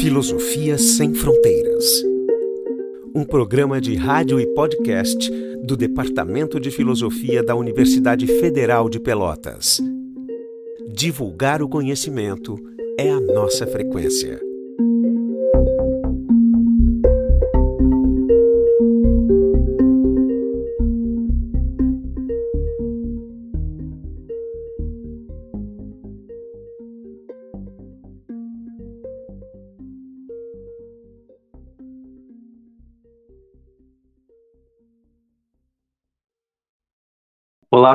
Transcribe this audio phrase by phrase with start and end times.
[0.00, 1.84] Filosofia Sem Fronteiras.
[3.14, 5.30] Um programa de rádio e podcast
[5.64, 9.80] do Departamento de Filosofia da Universidade Federal de Pelotas.
[10.92, 12.56] Divulgar o conhecimento
[12.98, 14.38] é a nossa frequência.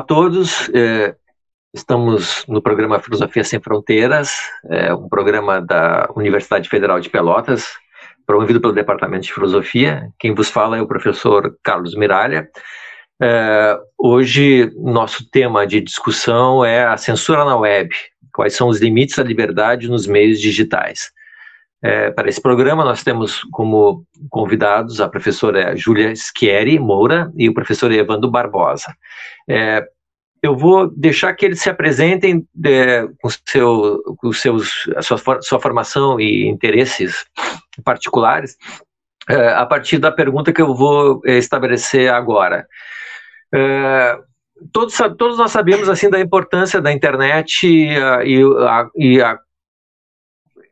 [0.02, 1.14] A todos, é,
[1.72, 4.32] estamos no programa Filosofia Sem Fronteiras,
[4.68, 7.68] é um programa da Universidade Federal de Pelotas,
[8.26, 10.08] promovido pelo Departamento de Filosofia.
[10.18, 12.48] Quem vos fala é o professor Carlos Miralha.
[13.22, 17.94] É, hoje, nosso tema de discussão é a censura na web,
[18.34, 21.12] quais são os limites da liberdade nos meios digitais.
[21.84, 27.54] É, para esse programa, nós temos como convidados a professora Júlia Schieri Moura e o
[27.54, 28.94] professor Evandro Barbosa.
[29.48, 29.84] É,
[30.42, 35.60] eu vou deixar que eles se apresentem é, com, seu, com seus, a sua, sua
[35.60, 37.24] formação e interesses
[37.84, 38.56] particulares
[39.28, 42.66] é, a partir da pergunta que eu vou é, estabelecer agora.
[43.54, 44.18] É,
[44.72, 49.38] todos, todos nós sabemos assim da importância da internet e a, e a,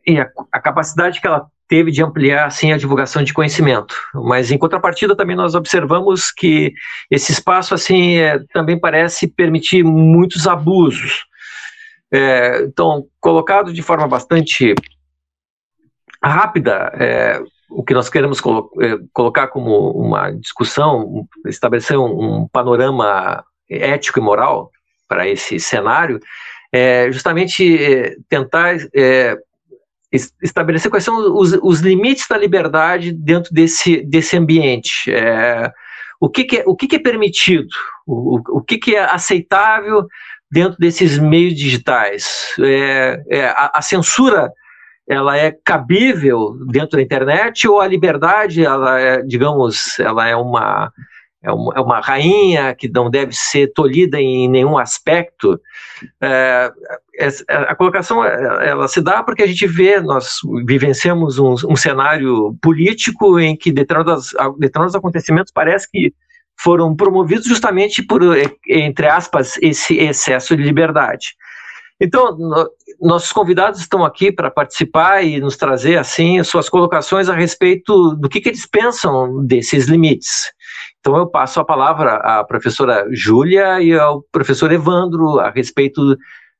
[0.07, 3.95] e a a, capacidade que ela teve de ampliar assim a divulgação de conhecimento.
[4.15, 6.73] Mas em contrapartida também nós observamos que
[7.11, 11.25] esse espaço assim é, também parece permitir muitos abusos.
[12.13, 14.75] É, então, colocado de forma bastante
[16.23, 22.49] rápida, é, o que nós queremos colo é, colocar como uma discussão, estabelecer um, um
[22.49, 24.73] panorama ético e moral
[25.09, 26.19] para esse cenário,
[26.73, 29.37] é justamente é, tentar é,
[30.13, 35.11] estabelecer quais são os, os, limites da liberdade dentro desse, desse ambiente.
[35.11, 35.71] É,
[36.21, 37.69] o que, que, é, o que, que é permitido,
[38.07, 40.07] o, o que, que é aceitável
[40.51, 42.55] dentro desses meios digitais.
[42.61, 44.53] É, é, a, a, censura
[45.09, 50.93] ela é cabível dentro da internet ou a liberdade, ela é, digamos, ela é uma
[51.43, 55.61] é uma, é uma rainha que não deve ser tolhida em nenhum aspecto.
[56.21, 56.71] É,
[57.19, 60.37] é, é a colocação ela se dá porque a gente vê, nós
[60.67, 66.13] vivenciamos um, um cenário político em que determinados, determinados acontecimentos parece que
[66.59, 68.21] foram promovidos justamente por,
[68.69, 71.35] entre aspas, esse excesso de liberdade.
[72.01, 77.35] Então, no, nossos convidados estão aqui para participar e nos trazer, assim, suas colocações a
[77.35, 80.51] respeito do que, que eles pensam desses limites.
[81.01, 86.17] Então eu passo a palavra à professora Júlia e ao professor Evandro a respeito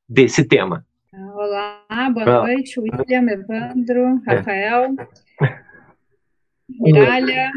[0.07, 0.85] desse tema.
[1.13, 2.41] Olá, boa ah.
[2.43, 4.95] noite, William, Evandro, Rafael,
[6.69, 7.51] Miralha,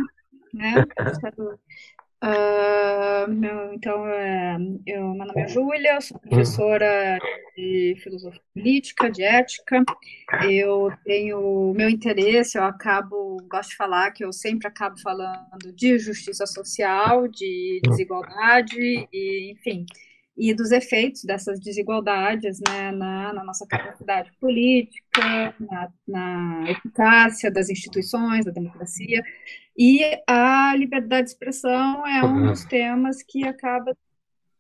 [0.53, 0.85] né?
[2.25, 7.19] Uh, meu, então, é, eu, meu nome é Júlia, sou professora
[7.55, 9.85] de filosofia política, de ética.
[10.49, 15.99] Eu tenho meu interesse, eu acabo, gosto de falar que eu sempre acabo falando de
[15.99, 19.85] justiça social, de desigualdade, e, enfim,
[20.35, 27.69] e dos efeitos dessas desigualdades né, na, na nossa capacidade política, na, na eficácia das
[27.69, 29.23] instituições, da democracia.
[29.77, 33.97] E a liberdade de expressão é um dos temas que acaba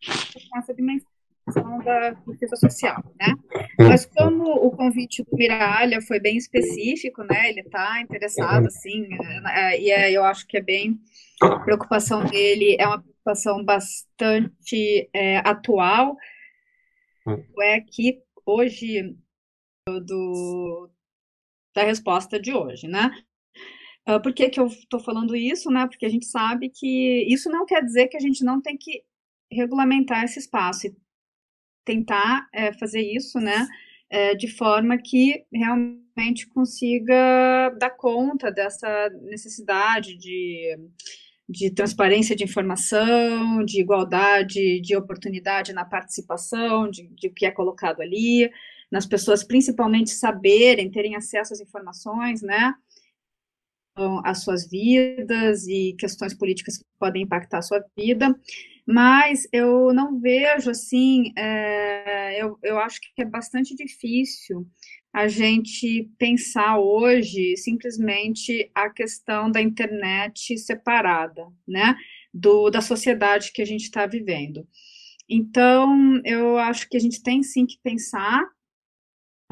[0.05, 1.09] com essa dimensão
[1.85, 3.35] da justiça social, né?
[3.79, 7.51] Mas como o convite do Miralha foi bem específico, né?
[7.51, 9.07] Ele está interessado, assim,
[9.49, 10.99] é, e é, eu acho que é bem
[11.43, 16.17] a preocupação dele é uma preocupação bastante é, atual,
[17.61, 19.17] é que hoje
[19.87, 20.91] do,
[21.75, 23.11] da resposta de hoje, né?
[24.07, 25.87] Uh, por que, que eu estou falando isso, né?
[25.87, 29.03] Porque a gente sabe que isso não quer dizer que a gente não tem que
[29.51, 30.97] regulamentar esse espaço e
[31.85, 33.67] tentar é, fazer isso, né?
[34.11, 40.79] É, de forma que realmente consiga dar conta dessa necessidade de,
[41.49, 47.51] de transparência de informação, de igualdade de oportunidade na participação, de, de o que é
[47.51, 48.51] colocado ali,
[48.91, 52.75] nas pessoas principalmente saberem, terem acesso às informações, né?
[54.25, 58.35] As suas vidas e questões políticas que podem impactar a sua vida,
[58.87, 64.67] mas eu não vejo assim, é, eu, eu acho que é bastante difícil
[65.13, 71.97] a gente pensar hoje simplesmente a questão da internet separada, né,
[72.33, 74.67] do, da sociedade que a gente está vivendo.
[75.29, 78.45] Então, eu acho que a gente tem sim que pensar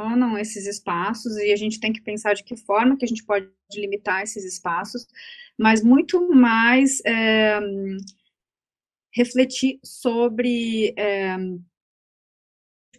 [0.02, 3.25] funcionam esses espaços e a gente tem que pensar de que forma que a gente
[3.25, 5.06] pode limitar esses espaços,
[5.58, 7.60] mas muito mais é,
[9.14, 11.37] refletir sobre é,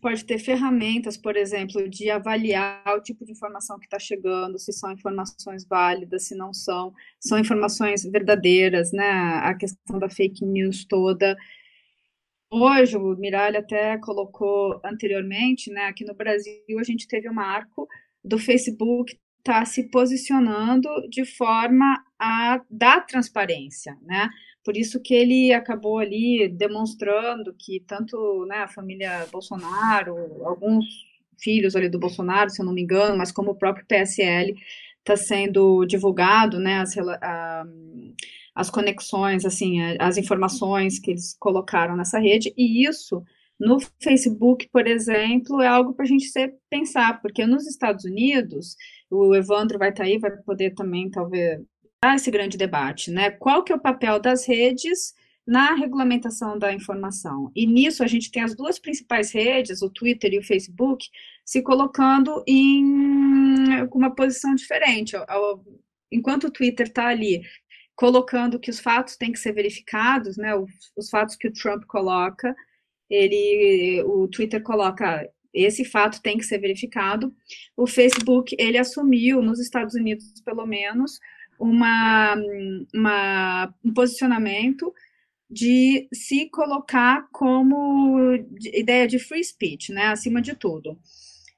[0.02, 4.74] pode ter ferramentas, por exemplo, de avaliar o tipo de informação que está chegando, se
[4.74, 9.10] são informações válidas, se não são, são informações verdadeiras, né?
[9.44, 11.38] A questão da fake news toda.
[12.56, 15.88] Hoje, o Miralha até colocou anteriormente, né?
[15.88, 17.88] Aqui no Brasil, a gente teve um marco
[18.24, 24.30] do Facebook estar tá se posicionando de forma a dar transparência, né?
[24.64, 30.16] Por isso que ele acabou ali demonstrando que tanto né, a família Bolsonaro,
[30.46, 30.86] alguns
[31.42, 34.54] filhos ali do Bolsonaro, se eu não me engano, mas como o próprio PSL
[35.00, 37.66] está sendo divulgado, né, as, a,
[38.56, 43.24] as conexões, assim, as informações que eles colocaram nessa rede, e isso
[43.60, 46.28] no Facebook, por exemplo, é algo para a gente
[46.70, 48.76] pensar, porque nos Estados Unidos,
[49.10, 51.62] o Evandro vai estar tá aí, vai poder também, talvez,
[52.16, 53.32] esse grande debate, né?
[53.32, 55.14] Qual que é o papel das redes
[55.48, 57.52] na regulamentação da informação?
[57.56, 61.08] E nisso a gente tem as duas principais redes, o Twitter e o Facebook,
[61.46, 62.84] se colocando em
[63.94, 65.16] uma posição diferente.
[66.12, 67.42] Enquanto o Twitter está ali
[67.96, 70.56] colocando que os fatos têm que ser verificados, né?
[70.56, 72.56] Os, os fatos que o Trump coloca,
[73.10, 77.34] ele, o Twitter coloca esse fato tem que ser verificado.
[77.78, 81.20] O Facebook, ele assumiu, nos Estados Unidos, pelo menos,
[81.60, 82.36] uma,
[82.94, 84.92] uma, um posicionamento
[85.50, 88.34] de se colocar como
[88.74, 90.98] ideia de free speech, né, acima de tudo.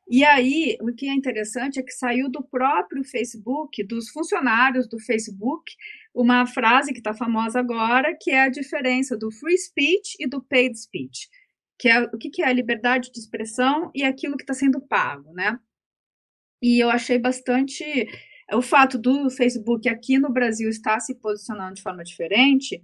[0.07, 4.99] E aí, o que é interessante é que saiu do próprio Facebook, dos funcionários do
[4.99, 5.73] Facebook,
[6.15, 10.41] uma frase que está famosa agora, que é a diferença do free speech e do
[10.41, 11.29] paid speech,
[11.77, 14.79] que é o que, que é a liberdade de expressão e aquilo que está sendo
[14.79, 15.59] pago, né?
[16.61, 17.83] E eu achei bastante
[18.53, 22.81] o fato do Facebook aqui no Brasil estar se posicionando de forma diferente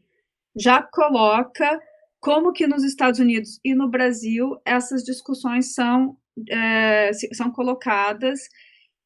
[0.55, 1.79] já coloca
[2.19, 6.17] como que nos Estados Unidos e no Brasil essas discussões são,
[6.49, 8.41] é, são colocadas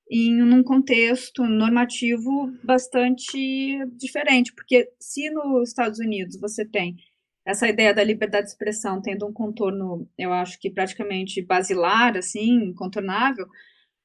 [0.10, 6.96] em um contexto normativo bastante diferente, porque se nos Estados Unidos você tem
[7.46, 12.66] essa ideia da liberdade de expressão tendo um contorno, eu acho que praticamente basilar, assim,
[12.66, 13.48] incontornável,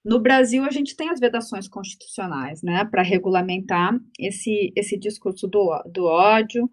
[0.05, 5.82] no Brasil, a gente tem as vedações constitucionais, né, para regulamentar esse, esse discurso do,
[5.93, 6.70] do ódio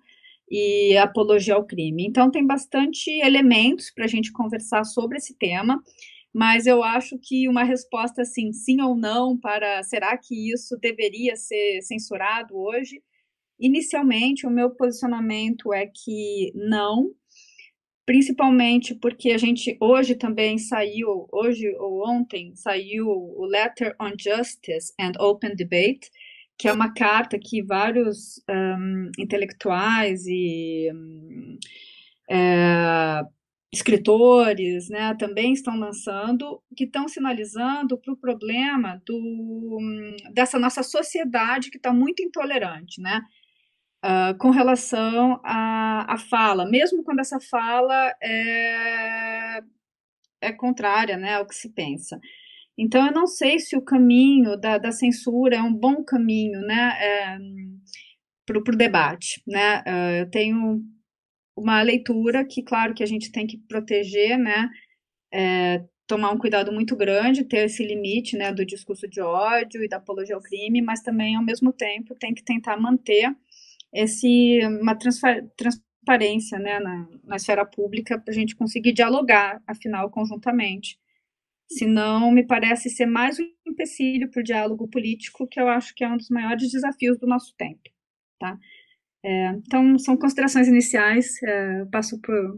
[0.49, 2.05] e apologia ao crime.
[2.05, 5.81] Então, tem bastante elementos para a gente conversar sobre esse tema,
[6.33, 11.35] mas eu acho que uma resposta assim, sim ou não, para será que isso deveria
[11.35, 13.01] ser censurado hoje?
[13.59, 17.11] Inicialmente, o meu posicionamento é que não,
[18.05, 24.93] principalmente porque a gente hoje também saiu, hoje ou ontem, saiu o Letter on Justice
[24.99, 26.09] and Open Debate,
[26.57, 31.57] que é uma carta que vários um, intelectuais e um,
[32.29, 33.23] é,
[33.71, 39.77] escritores né, também estão lançando, que estão sinalizando para o problema do,
[40.33, 43.21] dessa nossa sociedade que está muito intolerante, né?
[44.03, 49.61] uh, com relação à, fala, mesmo quando essa fala é,
[50.41, 52.19] é contrária né, ao que se pensa.
[52.77, 56.97] Então, eu não sei se o caminho da, da censura é um bom caminho né,
[56.99, 57.37] é,
[58.45, 59.41] para o debate.
[59.47, 59.79] Né?
[59.79, 60.83] Uh, eu tenho
[61.57, 64.69] uma leitura que, claro, que a gente tem que proteger, né,
[65.33, 69.89] é, tomar um cuidado muito grande, ter esse limite né, do discurso de ódio e
[69.89, 73.35] da apologia ao crime, mas também, ao mesmo tempo, tem que tentar manter
[73.91, 80.97] esse, uma transparência né, na, na esfera pública para a gente conseguir dialogar, afinal, conjuntamente.
[81.69, 86.03] Senão, me parece ser mais um empecilho para o diálogo político, que eu acho que
[86.03, 87.81] é um dos maiores desafios do nosso tempo.
[88.39, 88.57] Tá?
[89.27, 91.43] É, então, são considerações iniciais.
[91.43, 92.53] É, passo para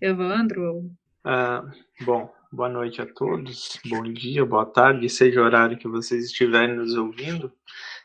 [0.00, 0.92] Evandro.
[1.26, 6.26] Uh, bom, boa noite a todos, bom dia, boa tarde, seja o horário que vocês
[6.26, 7.52] estiverem nos ouvindo.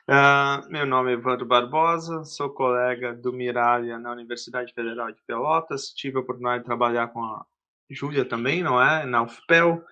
[0.10, 5.90] Uh, meu nome é Evandro Barbosa, sou colega do Miralha na Universidade Federal de Pelotas.
[5.90, 7.46] Tive a oportunidade de trabalhar com a
[7.92, 9.06] Júlia também, não é?
[9.06, 9.86] Na UFPEL.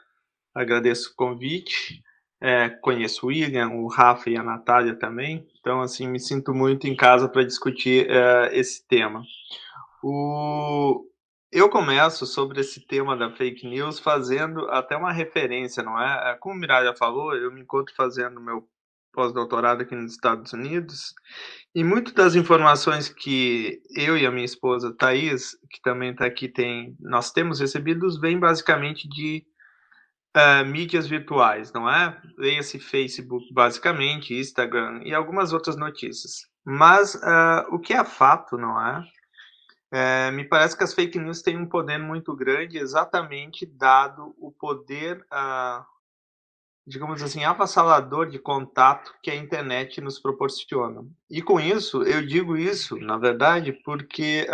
[0.56, 2.04] Agradeço o convite.
[2.42, 5.48] É, conheço o William, o Rafa e a Natália também.
[5.60, 9.22] Então, assim, me sinto muito em casa para discutir uh, esse tema.
[10.04, 11.06] O...
[11.52, 16.36] Eu começo sobre esse tema da fake news fazendo até uma referência, não é?
[16.40, 18.68] Como o Miralha falou, eu me encontro fazendo meu
[19.14, 21.14] pós-doutorado aqui nos Estados Unidos,
[21.76, 26.48] e muitas das informações que eu e a minha esposa Thais, que também está aqui,
[26.48, 29.46] tem, nós temos recebidos, vêm basicamente de
[30.36, 32.20] uh, mídias virtuais, não é?
[32.38, 36.50] Leia-se Facebook, basicamente, Instagram e algumas outras notícias.
[36.64, 39.04] Mas uh, o que é fato, não é?
[39.92, 40.32] é?
[40.32, 45.26] Me parece que as fake news têm um poder muito grande, exatamente dado o poder,
[45.32, 45.84] uh,
[46.86, 51.04] digamos assim, avassalador de contato que a internet nos proporciona.
[51.30, 54.48] E com isso, eu digo isso, na verdade, porque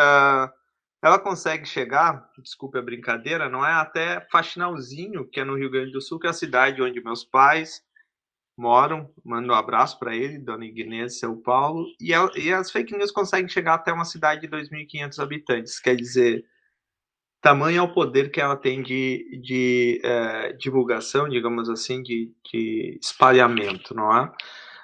[1.07, 5.91] ela consegue chegar, desculpe a brincadeira, não é até Faxinalzinho, que é no Rio Grande
[5.91, 7.81] do Sul, que é a cidade onde meus pais
[8.57, 9.09] moram.
[9.23, 11.85] Mando um abraço para ele, Dona Ignez, São Paulo.
[11.99, 15.79] E, ela, e, as fake news conseguem chegar até uma cidade de 2.500 habitantes.
[15.79, 16.45] Quer dizer,
[17.41, 22.99] tamanho é o poder que ela tem de, de é, divulgação, digamos assim, de, de
[23.01, 24.31] espalhamento, não é?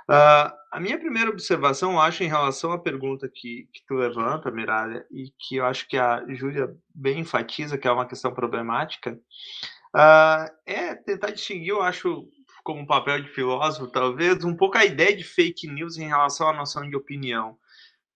[0.10, 4.52] Uh, a minha primeira observação, eu acho, em relação à pergunta que, que tu levanta,
[4.52, 9.14] Miralha, e que eu acho que a Júlia bem enfatiza, que é uma questão problemática,
[9.96, 12.28] uh, é tentar distinguir, eu acho,
[12.64, 16.54] como papel de filósofo, talvez, um pouco a ideia de fake news em relação à
[16.54, 17.58] noção de opinião.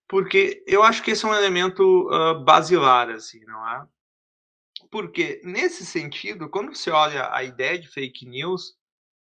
[0.08, 3.86] Porque eu acho que esse é um elemento uh, basilar, assim, não é?
[4.90, 8.77] Porque, nesse sentido, quando você olha a ideia de fake news,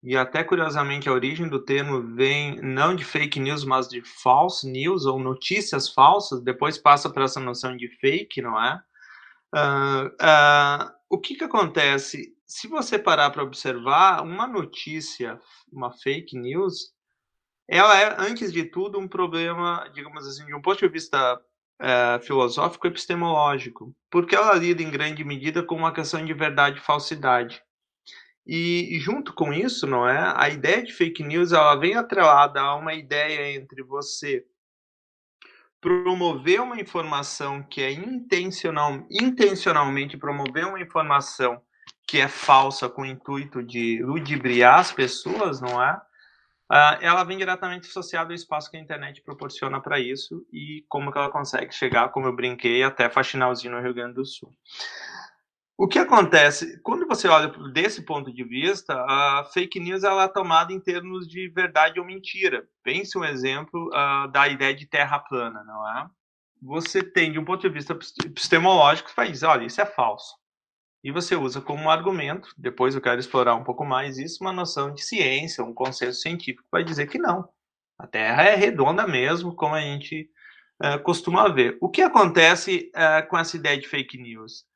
[0.03, 4.67] e até curiosamente a origem do termo vem não de fake news, mas de false
[4.67, 6.41] news ou notícias falsas.
[6.41, 8.81] Depois passa para essa noção de fake, não é?
[9.53, 12.33] Uh, uh, o que, que acontece?
[12.47, 15.39] Se você parar para observar, uma notícia,
[15.71, 16.91] uma fake news,
[17.69, 22.21] ela é, antes de tudo, um problema, digamos assim, de um ponto de vista uh,
[22.23, 27.61] filosófico epistemológico, porque ela lida em grande medida com uma questão de verdade e falsidade.
[28.45, 30.33] E, junto com isso, não é?
[30.35, 34.45] A ideia de fake news ela vem atrelada a uma ideia entre você
[35.79, 41.61] promover uma informação que é intencional, intencionalmente promover uma informação
[42.07, 45.99] que é falsa com o intuito de ludibriar as pessoas, não é?
[46.71, 51.11] Uh, ela vem diretamente associada ao espaço que a internet proporciona para isso e como
[51.11, 54.53] que ela consegue chegar, como eu brinquei, até Faxinalzinho no Rio Grande do Sul.
[55.81, 60.27] O que acontece quando você olha desse ponto de vista, a fake news ela é
[60.27, 62.69] tomada em termos de verdade ou mentira.
[62.83, 66.07] Pense um exemplo uh, da ideia de terra plana, não é?
[66.61, 70.35] Você tem, de um ponto de vista epistemológico, vai dizer, olha, isso é falso.
[71.03, 74.93] E você usa como argumento, depois eu quero explorar um pouco mais isso, uma noção
[74.93, 77.49] de ciência, um consenso científico vai dizer que não.
[77.97, 80.29] A Terra é redonda mesmo, como a gente
[80.83, 81.75] uh, costuma ver.
[81.81, 84.69] O que acontece uh, com essa ideia de fake news?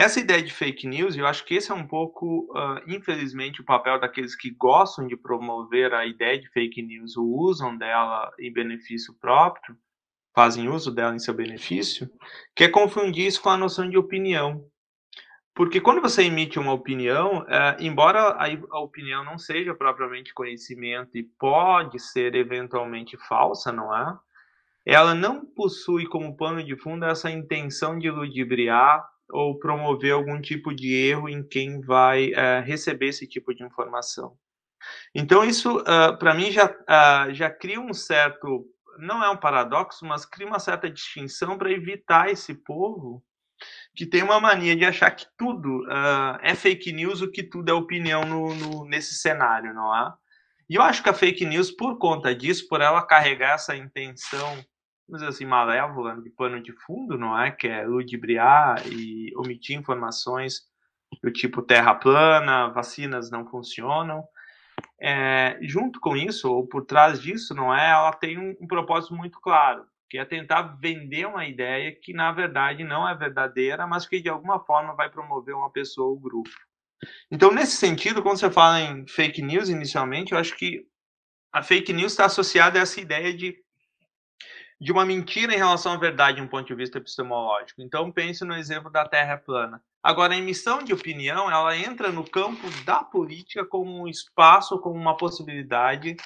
[0.00, 3.64] Essa ideia de fake news, eu acho que esse é um pouco, uh, infelizmente, o
[3.66, 8.50] papel daqueles que gostam de promover a ideia de fake news, ou usam dela em
[8.50, 9.76] benefício próprio,
[10.34, 12.10] fazem uso dela em seu benefício,
[12.56, 14.64] que é confundir isso com a noção de opinião.
[15.54, 21.10] Porque quando você emite uma opinião, uh, embora a, a opinião não seja propriamente conhecimento
[21.18, 24.16] e pode ser eventualmente falsa, não é?
[24.86, 30.74] Ela não possui como pano de fundo essa intenção de ludibriar ou promover algum tipo
[30.74, 34.36] de erro em quem vai uh, receber esse tipo de informação.
[35.14, 38.66] Então, isso, uh, eh, para mim, já, uh, já cria um certo,
[38.98, 43.22] não é um paradoxo, mas cria uma certa distinção para evitar esse povo
[43.94, 45.84] que tem uma mania de achar que tudo
[46.40, 50.14] é fake news, o que tudo é opinião no, no, nesse cenário, não é?
[50.66, 54.64] E eu acho que a fake news, por conta disso, por ela carregar essa intenção
[55.16, 57.50] dizer assim, malévola, de pano de fundo, não é?
[57.50, 60.62] Que é ludibriar e omitir informações
[61.22, 64.24] do tipo terra plana, vacinas não funcionam.
[65.00, 67.90] É, junto com isso, ou por trás disso, não é?
[67.90, 72.32] Ela tem um, um propósito muito claro, que é tentar vender uma ideia que na
[72.32, 76.50] verdade não é verdadeira, mas que de alguma forma vai promover uma pessoa ou grupo.
[77.30, 80.86] Então, nesse sentido, quando você fala em fake news inicialmente, eu acho que
[81.52, 83.56] a fake news está associada a essa ideia de
[84.80, 87.82] de uma mentira em relação à verdade de um ponto de vista epistemológico.
[87.82, 89.82] Então pense no exemplo da Terra plana.
[90.02, 94.98] Agora, a emissão de opinião, ela entra no campo da política como um espaço, como
[94.98, 96.16] uma possibilidade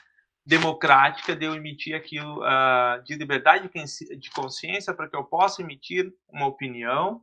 [0.46, 3.68] democrática de eu emitir aquilo uh, de liberdade
[4.18, 7.22] de consciência para que eu possa emitir uma opinião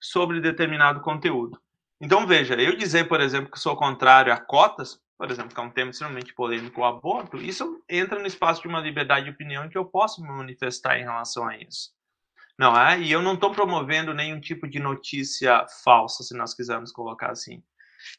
[0.00, 1.58] sobre determinado conteúdo.
[2.00, 5.64] Então, veja, eu dizer, por exemplo, que sou contrário a cotas, por exemplo, que é
[5.64, 9.68] um tema extremamente polêmico, o aborto, isso entra no espaço de uma liberdade de opinião
[9.68, 11.90] que eu posso me manifestar em relação a isso.
[12.56, 13.00] Não é?
[13.00, 17.62] E eu não estou promovendo nenhum tipo de notícia falsa, se nós quisermos colocar assim.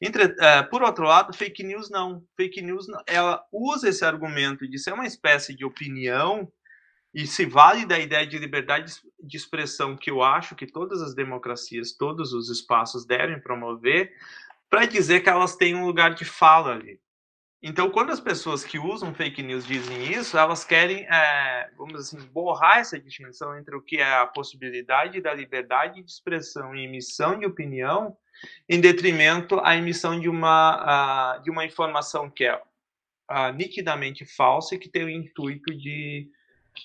[0.02, 2.22] Entre, é, por outro lado, fake news não.
[2.36, 6.52] Fake news, ela usa esse argumento de ser uma espécie de opinião
[7.14, 11.16] e se vale da ideia de liberdade de expressão que eu acho que todas as
[11.16, 14.14] democracias, todos os espaços devem promover,
[14.70, 17.00] para dizer que elas têm um lugar de fala ali.
[17.62, 22.18] Então, quando as pessoas que usam fake news dizem isso, elas querem, é, vamos assim,
[22.28, 27.38] borrar essa distinção entre o que é a possibilidade da liberdade de expressão e emissão
[27.38, 28.16] de opinião,
[28.68, 34.76] em detrimento à emissão de uma, uh, de uma informação que é uh, nitidamente falsa
[34.76, 36.32] e que tem o intuito de,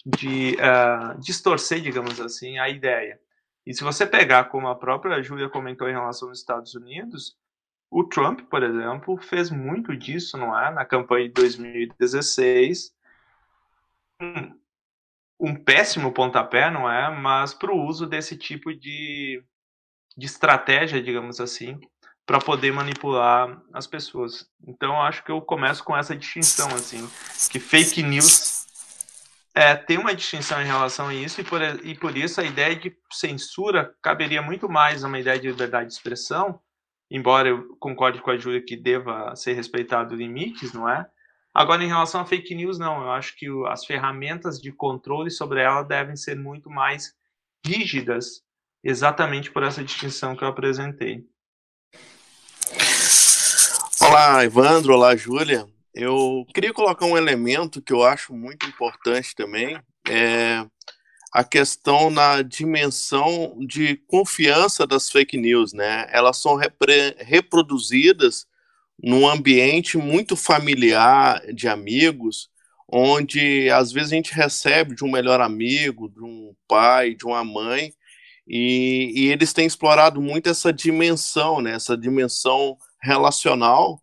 [0.05, 3.21] de uh, distorcer, digamos assim, a ideia.
[3.64, 7.37] E se você pegar, como a própria Júlia comentou em relação aos Estados Unidos,
[7.94, 10.68] o Trump, por exemplo, fez muito disso, não é?
[10.72, 12.92] Na campanha de 2016.
[14.20, 14.58] Um,
[15.38, 17.08] um péssimo pontapé, não é?
[17.08, 19.40] Mas para o uso desse tipo de,
[20.16, 21.80] de estratégia, digamos assim,
[22.26, 24.50] para poder manipular as pessoas.
[24.66, 27.08] Então, acho que eu começo com essa distinção, assim,
[27.48, 28.66] que fake news
[29.54, 32.74] é, tem uma distinção em relação a isso, e por, e por isso a ideia
[32.74, 36.60] de censura caberia muito mais a uma ideia de liberdade de expressão
[37.14, 41.06] embora eu concorde com a Júlia que deva ser respeitado limites, não é?
[41.54, 43.02] Agora, em relação a fake news, não.
[43.02, 47.14] Eu acho que as ferramentas de controle sobre ela devem ser muito mais
[47.64, 48.42] rígidas,
[48.83, 51.25] exatamente por essa distinção que eu apresentei.
[54.00, 54.94] Olá, Evandro.
[54.94, 55.68] Olá, Júlia.
[55.94, 59.80] Eu queria colocar um elemento que eu acho muito importante também.
[60.09, 60.66] É
[61.35, 66.07] a questão na dimensão de confiança das fake news, né?
[66.12, 66.57] Elas são
[67.19, 68.47] reproduzidas
[69.03, 72.49] num ambiente muito familiar de amigos,
[72.88, 77.43] onde às vezes a gente recebe de um melhor amigo, de um pai, de uma
[77.43, 77.93] mãe,
[78.47, 81.73] e, e eles têm explorado muito essa dimensão, né?
[81.73, 84.00] Essa dimensão relacional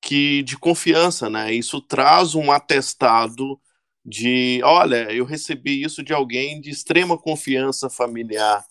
[0.00, 1.52] que de confiança, né?
[1.52, 3.60] Isso traz um atestado
[4.04, 8.64] de, olha, eu recebi isso de alguém de extrema confiança familiar.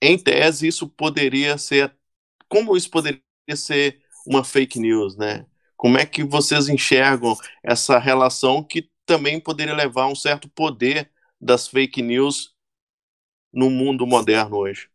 [0.00, 1.94] Em tese, isso poderia ser,
[2.48, 3.20] como isso poderia
[3.54, 5.46] ser uma fake news, né?
[5.76, 11.10] Como é que vocês enxergam essa relação que também poderia levar a um certo poder
[11.40, 12.54] das fake news
[13.52, 14.88] no mundo moderno hoje?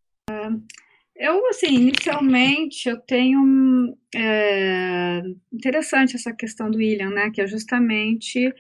[1.16, 5.22] Eu, assim, inicialmente eu tenho é,
[5.52, 7.32] interessante essa questão do William, né?
[7.32, 8.54] Que é justamente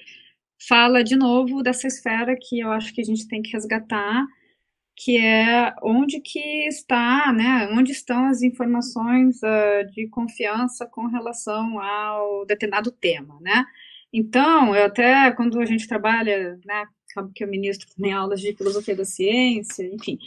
[0.68, 4.26] fala de novo dessa esfera que eu acho que a gente tem que resgatar,
[4.96, 11.80] que é onde que está, né, onde estão as informações uh, de confiança com relação
[11.80, 13.66] ao determinado tema, né?
[14.14, 18.56] Então, eu até, quando a gente trabalha, né, sabe que eu ministro também aulas de
[18.56, 20.18] filosofia da ciência, enfim,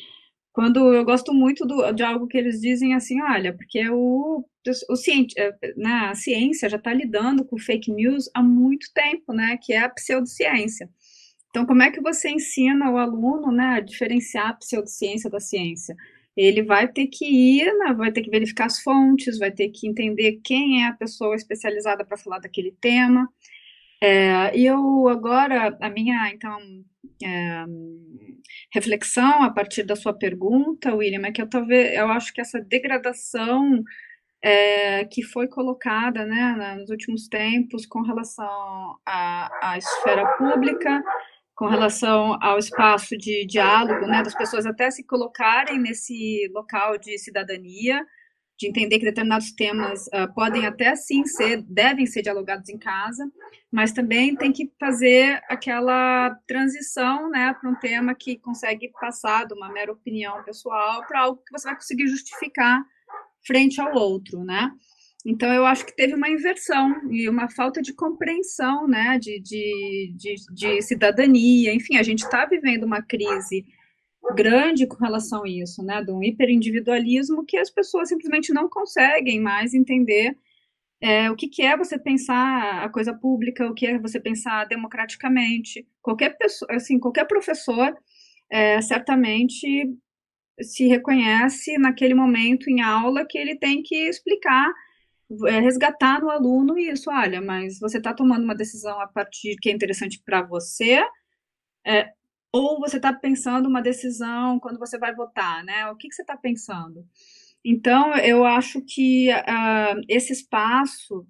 [0.53, 4.45] quando eu gosto muito do, de algo que eles dizem assim, olha, porque o,
[4.91, 9.59] o ciência, né, a ciência já está lidando com fake news há muito tempo, né,
[9.63, 10.89] que é a pseudociência.
[11.51, 15.97] Então, como é que você ensina o aluno né, a diferenciar a pseudociência da ciência?
[16.37, 19.89] Ele vai ter que ir, né, vai ter que verificar as fontes, vai ter que
[19.89, 23.29] entender quem é a pessoa especializada para falar daquele tema.
[24.01, 26.57] É, e eu agora, a minha, então,
[27.23, 27.65] é,
[28.73, 32.61] reflexão a partir da sua pergunta, William, é que eu talvez, eu acho que essa
[32.61, 33.83] degradação
[34.43, 41.03] é, que foi colocada, né, nos últimos tempos com relação à, à esfera pública,
[41.55, 47.19] com relação ao espaço de diálogo, né, das pessoas até se colocarem nesse local de
[47.19, 48.05] cidadania,
[48.59, 53.31] de entender que determinados temas uh, podem até sim ser, devem ser dialogados em casa,
[53.71, 59.55] mas também tem que fazer aquela transição, né, para um tema que consegue passar de
[59.55, 62.83] uma mera opinião pessoal para algo que você vai conseguir justificar
[63.47, 64.73] frente ao outro, né?
[65.25, 70.15] Então, eu acho que teve uma inversão e uma falta de compreensão, né, de, de,
[70.17, 71.75] de, de cidadania.
[71.75, 73.65] Enfim, a gente está vivendo uma crise
[74.35, 79.41] grande com relação a isso, né, de um hiperindividualismo que as pessoas simplesmente não conseguem
[79.41, 80.37] mais entender
[81.01, 84.65] é, o que, que, é você pensar a coisa pública, o que é você pensar
[84.67, 85.87] democraticamente.
[86.03, 87.97] Qualquer pessoa, assim, qualquer professor
[88.51, 89.97] é, certamente
[90.61, 94.73] se reconhece naquele momento em aula que ele tem que explicar,
[95.47, 97.11] é, resgatar no aluno isso.
[97.11, 101.01] Olha, mas você está tomando uma decisão a partir que é interessante para você,
[101.87, 102.13] é,
[102.53, 105.91] ou você está pensando uma decisão quando você vai votar, né?
[105.91, 107.07] O que, que você está pensando?
[107.65, 111.27] Então, eu acho que uh, esse espaço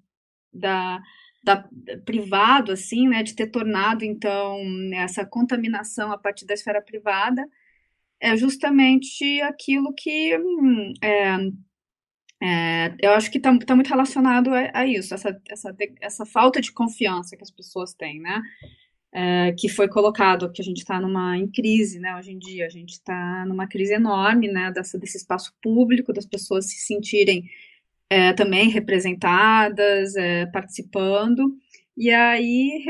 [0.53, 0.99] da,
[1.43, 1.67] da,
[2.05, 4.57] privado, assim, né, de ter tornado, então,
[4.93, 7.45] essa contaminação a partir da esfera privada,
[8.19, 11.37] é justamente aquilo que hum, é,
[12.41, 16.61] é, eu acho que está tá muito relacionado a, a, isso, essa, essa, essa falta
[16.61, 18.41] de confiança que as pessoas têm, né?
[19.11, 22.15] É, que foi colocado, que a gente está numa em crise, né?
[22.15, 24.71] Hoje em dia a gente está numa crise enorme, né?
[24.71, 27.49] Dessa, desse espaço público, das pessoas se sentirem
[28.09, 31.55] é, também representadas, é, participando,
[31.97, 32.85] e aí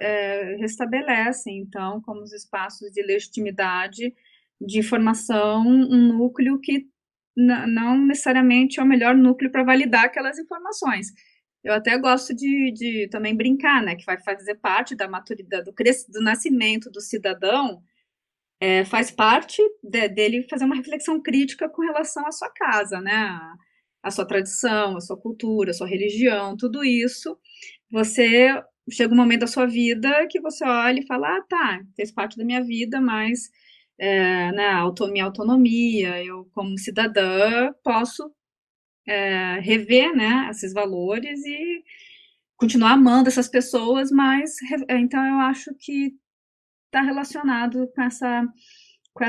[0.00, 4.14] é, restabelecem, então, como os espaços de legitimidade
[4.60, 6.86] de informação, um núcleo que
[7.36, 11.08] não necessariamente é o melhor núcleo para validar aquelas informações.
[11.62, 15.72] Eu até gosto de, de, também brincar, né, que vai fazer parte da maturidade, do,
[15.72, 17.82] do nascimento do cidadão,
[18.60, 23.38] é, faz parte de, dele fazer uma reflexão crítica com relação à sua casa, né,
[24.02, 27.38] a sua tradição, a sua cultura, a sua religião, tudo isso,
[27.90, 32.10] você chega um momento da sua vida que você olha e fala, ah, tá, fez
[32.10, 33.50] parte da minha vida, mas
[33.98, 38.32] é, né, auto, minha autonomia, eu como cidadã posso
[39.06, 41.84] é, rever, né, esses valores e
[42.56, 44.56] continuar amando essas pessoas, mas
[44.90, 46.14] então eu acho que
[46.86, 48.46] está relacionado com essa,
[49.12, 49.24] com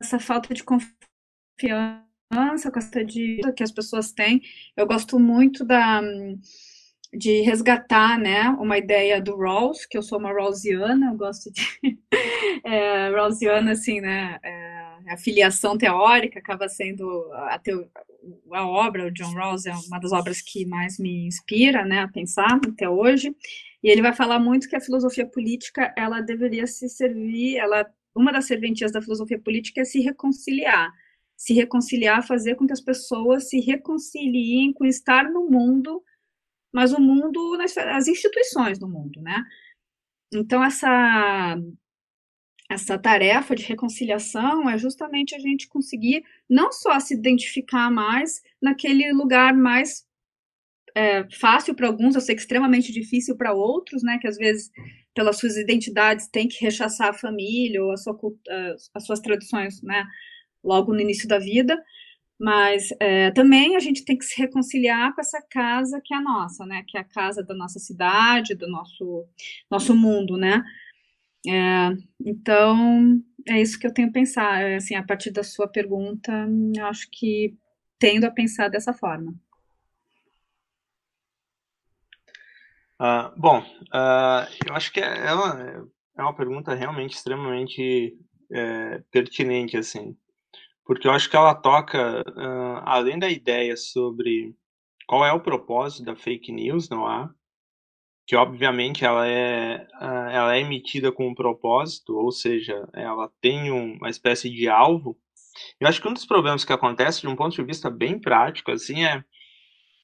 [0.00, 2.08] essa falta de confiança
[2.70, 4.42] com essa de que as pessoas têm.
[4.76, 6.02] Eu gosto muito da
[7.12, 11.62] de resgatar, né, uma ideia do Rawls, que eu sou uma Rawlsiana, eu gosto de
[12.62, 17.90] é, Rawlsiana, assim, né, é, a filiação teórica acaba sendo a, teo,
[18.52, 22.08] a obra, o John Rawls é uma das obras que mais me inspira, né, a
[22.08, 23.34] pensar até hoje,
[23.82, 28.32] e ele vai falar muito que a filosofia política, ela deveria se servir, ela, uma
[28.32, 30.90] das serventias da filosofia política é se reconciliar,
[31.36, 36.02] se reconciliar, fazer com que as pessoas se reconciliem com estar no mundo,
[36.72, 39.44] mas o mundo, as instituições do mundo, né?
[40.32, 41.56] Então, essa,
[42.68, 49.12] essa tarefa de reconciliação é justamente a gente conseguir não só se identificar mais naquele
[49.12, 50.06] lugar mais
[50.94, 54.18] é, fácil para alguns, sei que extremamente difícil para outros, né?
[54.18, 54.70] Que às vezes,
[55.14, 58.18] pelas suas identidades, tem que rechaçar a família ou a sua,
[58.94, 60.04] as suas tradições, né?
[60.62, 61.82] logo no início da vida,
[62.38, 66.64] mas é, também a gente tem que se reconciliar com essa casa que é nossa,
[66.66, 66.84] né?
[66.86, 69.24] Que é a casa da nossa cidade, do nosso,
[69.70, 70.62] nosso mundo, né?
[71.48, 75.66] É, então, é isso que eu tenho a pensar, é, assim, a partir da sua
[75.66, 76.32] pergunta,
[76.76, 77.56] eu acho que
[77.98, 79.34] tendo a pensar dessa forma.
[83.00, 88.18] Uh, bom, uh, eu acho que é uma, é uma pergunta realmente extremamente
[88.50, 90.16] é, pertinente, assim
[90.88, 94.56] porque eu acho que ela toca, uh, além da ideia sobre
[95.06, 97.30] qual é o propósito da fake news, não há?
[98.28, 104.10] Que obviamente ela é, ela é emitida com um propósito, ou seja, ela tem uma
[104.10, 105.18] espécie de alvo.
[105.80, 108.70] Eu acho que um dos problemas que acontece, de um ponto de vista bem prático,
[108.70, 109.24] assim, é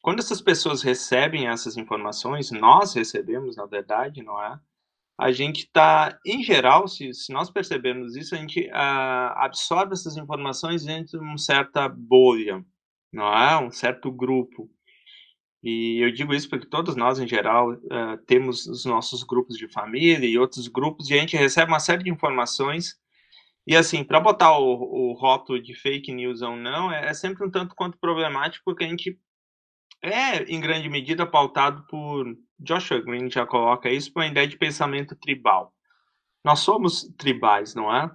[0.03, 4.59] quando essas pessoas recebem essas informações, nós recebemos, na verdade, não é?
[5.19, 10.17] a gente está, em geral, se, se nós percebermos isso, a gente uh, absorve essas
[10.17, 12.65] informações dentro de uma certa bolha,
[13.13, 13.57] não é?
[13.59, 14.69] Um certo grupo.
[15.65, 19.67] E eu digo isso porque todos nós, em geral, uh, temos os nossos grupos de
[19.67, 23.01] família e outros grupos, e a gente recebe uma série de informações.
[23.67, 27.47] E assim, para botar o, o rótulo de fake news ou não, é, é sempre
[27.47, 29.19] um tanto quanto problemático, porque a gente
[30.03, 32.27] é, em grande medida, pautado por
[32.59, 35.73] Joshua Green já coloca isso por uma ideia de pensamento tribal.
[36.45, 38.11] Nós somos tribais, não é?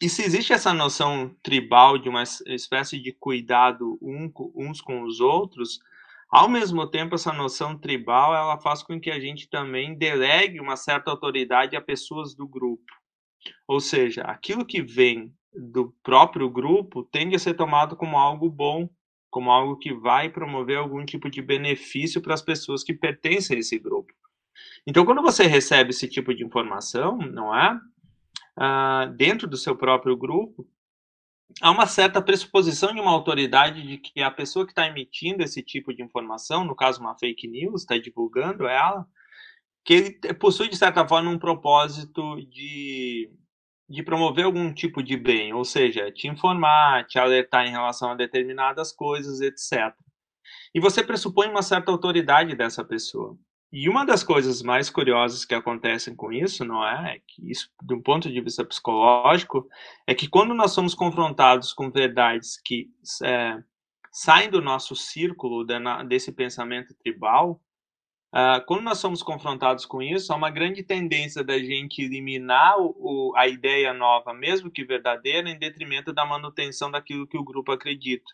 [0.00, 5.80] E se existe essa noção tribal de uma espécie de cuidado uns com os outros,
[6.30, 10.76] ao mesmo tempo essa noção tribal ela faz com que a gente também delegue uma
[10.76, 12.92] certa autoridade a pessoas do grupo.
[13.66, 18.88] Ou seja, aquilo que vem do próprio grupo tende a ser tomado como algo bom
[19.30, 23.60] como algo que vai promover algum tipo de benefício para as pessoas que pertencem a
[23.60, 24.12] esse grupo.
[24.86, 27.80] Então, quando você recebe esse tipo de informação, não é?
[28.58, 30.66] Uh, dentro do seu próprio grupo,
[31.60, 35.62] há uma certa pressuposição de uma autoridade de que a pessoa que está emitindo esse
[35.62, 39.06] tipo de informação, no caso uma fake news, está divulgando ela,
[39.84, 43.30] que ele possui de certa forma um propósito de
[43.90, 48.14] de promover algum tipo de bem, ou seja, te informar, te alertar em relação a
[48.14, 49.92] determinadas coisas, etc.
[50.72, 53.36] E você pressupõe uma certa autoridade dessa pessoa.
[53.72, 57.16] E uma das coisas mais curiosas que acontecem com isso, não é?
[57.16, 59.68] é que isso, de um ponto de vista psicológico,
[60.06, 62.88] é que quando nós somos confrontados com verdades que
[63.22, 63.58] é,
[64.10, 65.64] saem do nosso círculo
[66.06, 67.60] desse pensamento tribal,
[68.32, 72.94] Uh, quando nós somos confrontados com isso, há uma grande tendência da gente eliminar o,
[72.96, 77.72] o, a ideia nova, mesmo que verdadeira, em detrimento da manutenção daquilo que o grupo
[77.72, 78.30] acredita.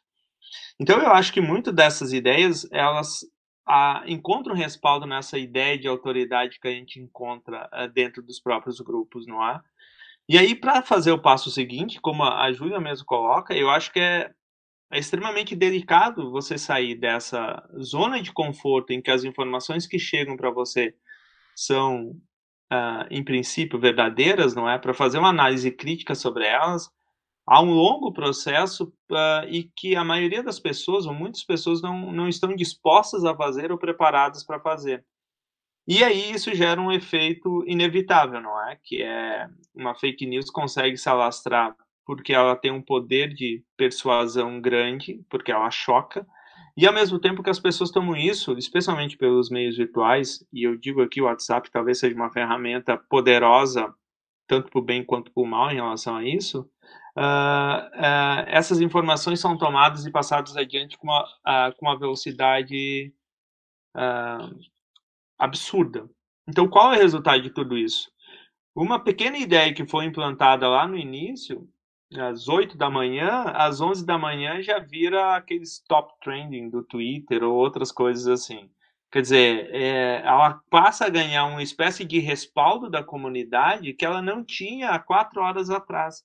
[0.79, 3.20] Então, eu acho que muito dessas ideias elas
[3.68, 8.81] uh, encontram respaldo nessa ideia de autoridade que a gente encontra uh, dentro dos próprios
[8.81, 9.61] grupos, não é?
[10.29, 14.00] E aí, para fazer o passo seguinte, como a Júlia mesmo coloca, eu acho que
[14.00, 14.31] é
[14.90, 20.37] é extremamente delicado você sair dessa zona de conforto em que as informações que chegam
[20.37, 20.94] para você
[21.57, 22.11] são,
[22.72, 24.79] uh, em princípio, verdadeiras, não é?
[24.79, 26.88] Para fazer uma análise crítica sobre elas,
[27.46, 32.12] há um longo processo uh, e que a maioria das pessoas, ou muitas pessoas, não,
[32.12, 35.04] não estão dispostas a fazer ou preparadas para fazer.
[35.87, 38.76] E aí isso gera um efeito inevitável, não é?
[38.82, 44.61] Que é uma fake news consegue se alastrar porque ela tem um poder de persuasão
[44.61, 46.24] grande, porque ela choca,
[46.76, 50.76] e ao mesmo tempo que as pessoas tomam isso, especialmente pelos meios virtuais, e eu
[50.76, 53.92] digo aqui o WhatsApp talvez seja uma ferramenta poderosa,
[54.46, 56.70] tanto para o bem quanto para o mal em relação a isso,
[57.16, 63.12] uh, essas informações são tomadas e passadas adiante com uma, uh, com uma velocidade
[65.38, 66.07] absurda.
[66.46, 68.11] Então, qual é o resultado de tudo isso?
[68.74, 71.66] Uma pequena ideia que foi implantada lá no início
[72.14, 77.42] às 8 da manhã, às 11 da manhã já vira aqueles top trending do Twitter
[77.42, 78.70] ou outras coisas assim.
[79.11, 84.20] Quer dizer, é, ela passa a ganhar uma espécie de respaldo da comunidade que ela
[84.20, 86.22] não tinha há quatro horas atrás.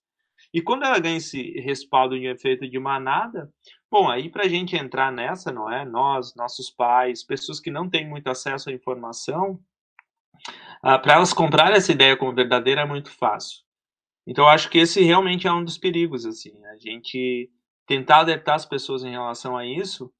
[0.53, 3.49] E quando ela ganha esse respaldo de efeito de manada,
[3.89, 5.85] bom, aí para a gente entrar nessa, não é?
[5.85, 9.59] Nós, nossos pais, pessoas que não têm muito acesso à informação,
[10.83, 13.59] ah, para elas comprarem essa ideia como verdadeira é muito fácil.
[14.25, 17.49] Então, eu acho que esse realmente é um dos perigos, assim, a gente
[17.87, 20.11] tentar alertar as pessoas em relação a isso,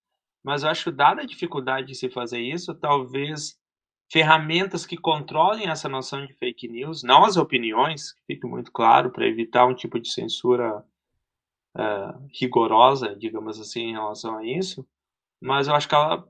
[0.44, 3.60] mas eu acho dada a dificuldade de se fazer isso, talvez
[4.12, 9.10] ferramentas que controlem essa noção de fake news, não as opiniões, que fique muito claro,
[9.10, 10.84] para evitar um tipo de censura
[11.78, 14.86] uh, rigorosa, digamos assim, em relação a isso,
[15.42, 16.28] mas eu acho que ela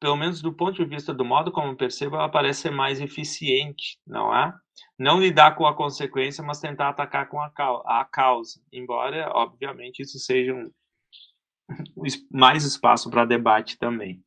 [0.00, 4.00] pelo menos do ponto de vista do modo como percebo, ela parece ser mais eficiente,
[4.04, 4.52] não é?
[4.98, 8.60] Não lidar com a consequência, mas tentar atacar com a causa.
[8.72, 10.72] Embora, obviamente, isso seja um,
[12.32, 14.20] mais espaço para debate também.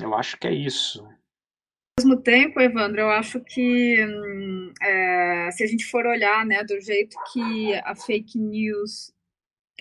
[0.00, 1.02] Eu acho que é isso.
[1.02, 6.62] Ao mesmo tempo, Evandro, eu acho que hum, é, se a gente for olhar né,
[6.64, 9.12] do jeito que a fake news,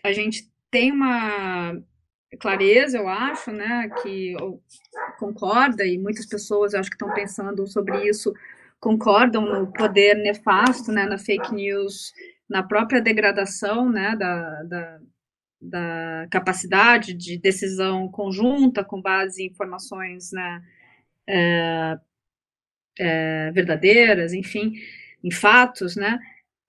[0.03, 1.79] a gente tem uma
[2.39, 4.35] clareza, eu acho, né, que
[5.17, 8.33] concorda, e muitas pessoas, eu acho que estão pensando sobre isso,
[8.79, 12.13] concordam no poder nefasto, né, na fake news,
[12.49, 14.99] na própria degradação, né, da, da,
[15.61, 20.63] da capacidade de decisão conjunta com base em informações, né,
[21.27, 21.99] é,
[22.99, 24.73] é, verdadeiras, enfim,
[25.23, 26.19] em fatos, né,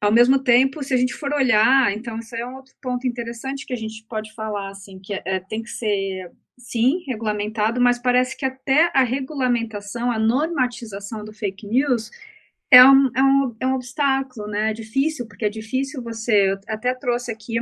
[0.01, 3.66] ao mesmo tempo, se a gente for olhar, então isso é um outro ponto interessante
[3.66, 8.37] que a gente pode falar, assim, que é, tem que ser, sim, regulamentado, mas parece
[8.37, 12.11] que até a regulamentação, a normatização do fake news
[12.70, 14.70] é um, é um, é um obstáculo, né?
[14.70, 17.57] É difícil, porque é difícil você, eu até trouxe aqui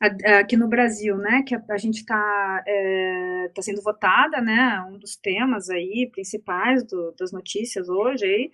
[0.00, 5.16] aqui no Brasil, né, que a, gente está é, tá sendo votada, né, um dos
[5.16, 8.50] temas aí principais do, das notícias hoje aí,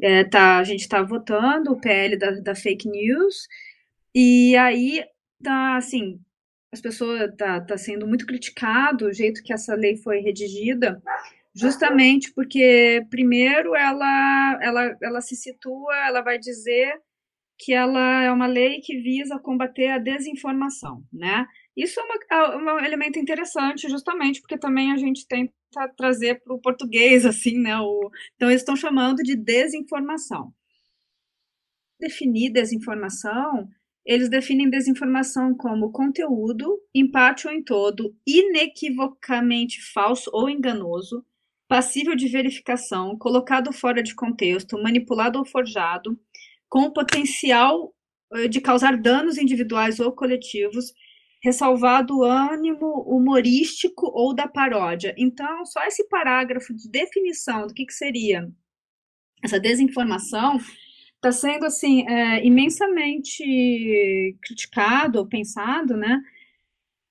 [0.00, 3.46] é, tá, a gente está votando o PL da, da fake news,
[4.14, 5.04] e aí
[5.42, 6.20] tá, assim,
[6.72, 11.02] as pessoas, tá, tá sendo muito criticado o jeito que essa lei foi redigida,
[11.54, 16.98] justamente porque, primeiro, ela, ela, ela se situa, ela vai dizer
[17.58, 21.46] que ela é uma lei que visa combater a desinformação, né?
[21.76, 25.52] Isso é, uma, é um elemento interessante, justamente porque também a gente tenta
[25.96, 27.78] trazer para o português, assim, né?
[27.78, 30.52] O, então, eles estão chamando de desinformação.
[32.00, 33.68] Definir desinformação,
[34.04, 41.24] eles definem desinformação como conteúdo, em parte ou em todo, inequivocamente falso ou enganoso,
[41.68, 46.18] passível de verificação, colocado fora de contexto, manipulado ou forjado,
[46.68, 47.94] com o potencial
[48.34, 50.92] eh, de causar danos individuais ou coletivos,
[51.42, 55.14] ressalvado o ânimo humorístico ou da paródia.
[55.16, 58.48] Então, só esse parágrafo de definição do que, que seria
[59.42, 60.58] essa desinformação
[61.14, 66.20] está sendo assim é, imensamente criticado ou pensado, né?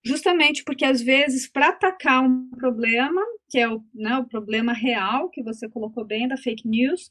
[0.03, 5.29] Justamente porque às vezes para atacar um problema que é o, né, o problema real
[5.29, 7.09] que você colocou bem da fake news,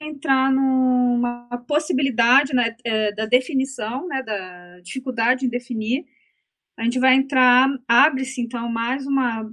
[0.00, 6.04] entrar numa possibilidade né, é, da definição, né, da dificuldade em definir,
[6.78, 9.46] a gente vai entrar, abre-se então mais uma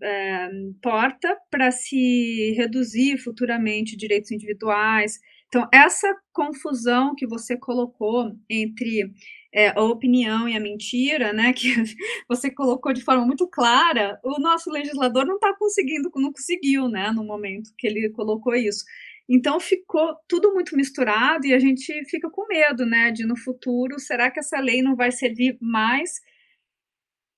[0.00, 0.48] é,
[0.80, 5.18] porta para se reduzir futuramente direitos individuais.
[5.48, 9.12] Então, essa confusão que você colocou entre
[9.52, 11.74] é, a opinião e a mentira, né, que
[12.28, 17.10] você colocou de forma muito clara, o nosso legislador não está conseguindo, não conseguiu, né,
[17.10, 18.84] no momento que ele colocou isso.
[19.28, 23.98] Então ficou tudo muito misturado e a gente fica com medo, né, de no futuro,
[23.98, 26.20] será que essa lei não vai servir mais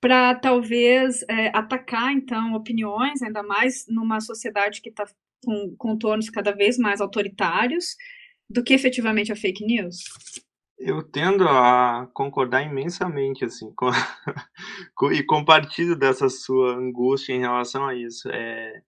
[0.00, 5.04] para talvez é, atacar então opiniões, ainda mais numa sociedade que está
[5.44, 7.96] com contornos cada vez mais autoritários,
[8.48, 9.98] do que efetivamente a fake news?
[10.78, 13.90] Eu tendo a concordar imensamente, assim, com,
[15.12, 18.28] e compartilho dessa sua angústia em relação a isso.
[18.30, 18.82] É,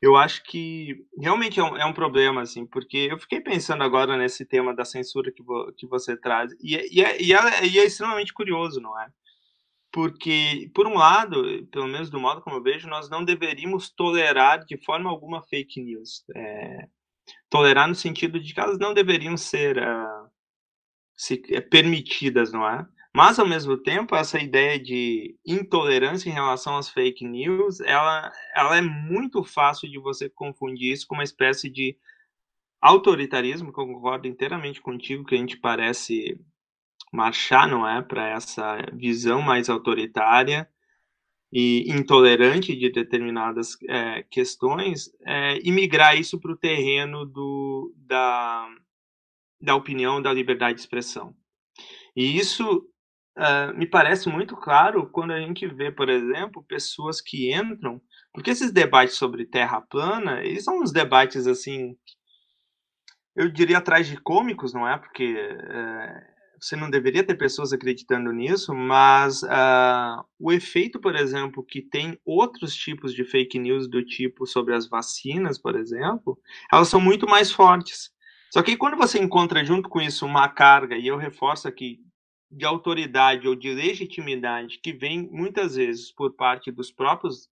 [0.00, 4.16] eu acho que realmente é um, é um, problema, assim, porque eu fiquei pensando agora
[4.16, 7.66] nesse tema da censura que, vo, que você traz, e, é, e, é, e, é,
[7.66, 9.08] e é extremamente curioso, não é?
[9.90, 14.64] Porque, por um lado, pelo menos do modo como eu vejo, nós não deveríamos tolerar
[14.64, 16.24] de forma alguma fake news.
[16.36, 16.88] É,
[17.50, 20.30] tolerar no sentido de que elas não deveriam ser uh,
[21.16, 22.86] se, é, permitidas, não é?
[23.18, 28.76] Mas, ao mesmo tempo, essa ideia de intolerância em relação às fake news, ela, ela
[28.76, 31.98] é muito fácil de você confundir isso com uma espécie de
[32.80, 36.40] autoritarismo, que eu concordo inteiramente contigo, que a gente parece
[37.12, 40.68] marchar, não é, para essa visão mais autoritária
[41.52, 48.68] e intolerante de determinadas é, questões, é, e migrar isso para o terreno do, da,
[49.60, 51.34] da opinião, da liberdade de expressão.
[52.14, 52.88] E isso
[53.38, 58.00] uh, me parece muito claro quando a gente vê, por exemplo, pessoas que entram,
[58.32, 61.96] porque esses debates sobre terra plana, eles são uns debates assim,
[63.34, 64.98] eu diria tragicômicos, não é?
[64.98, 71.64] Porque uh, você não deveria ter pessoas acreditando nisso, mas uh, o efeito, por exemplo,
[71.64, 76.38] que tem outros tipos de fake news do tipo sobre as vacinas, por exemplo,
[76.72, 78.10] elas são muito mais fortes.
[78.50, 82.00] Só que quando você encontra junto com isso uma carga, e eu reforço aqui,
[82.50, 87.48] de autoridade ou de legitimidade que vem muitas vezes por parte dos próprios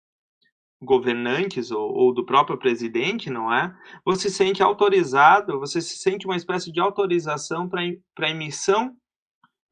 [0.83, 3.75] governantes ou, ou, do próprio presidente, não é?
[4.05, 8.95] Você se sente autorizado, você se sente uma espécie de autorização para emissão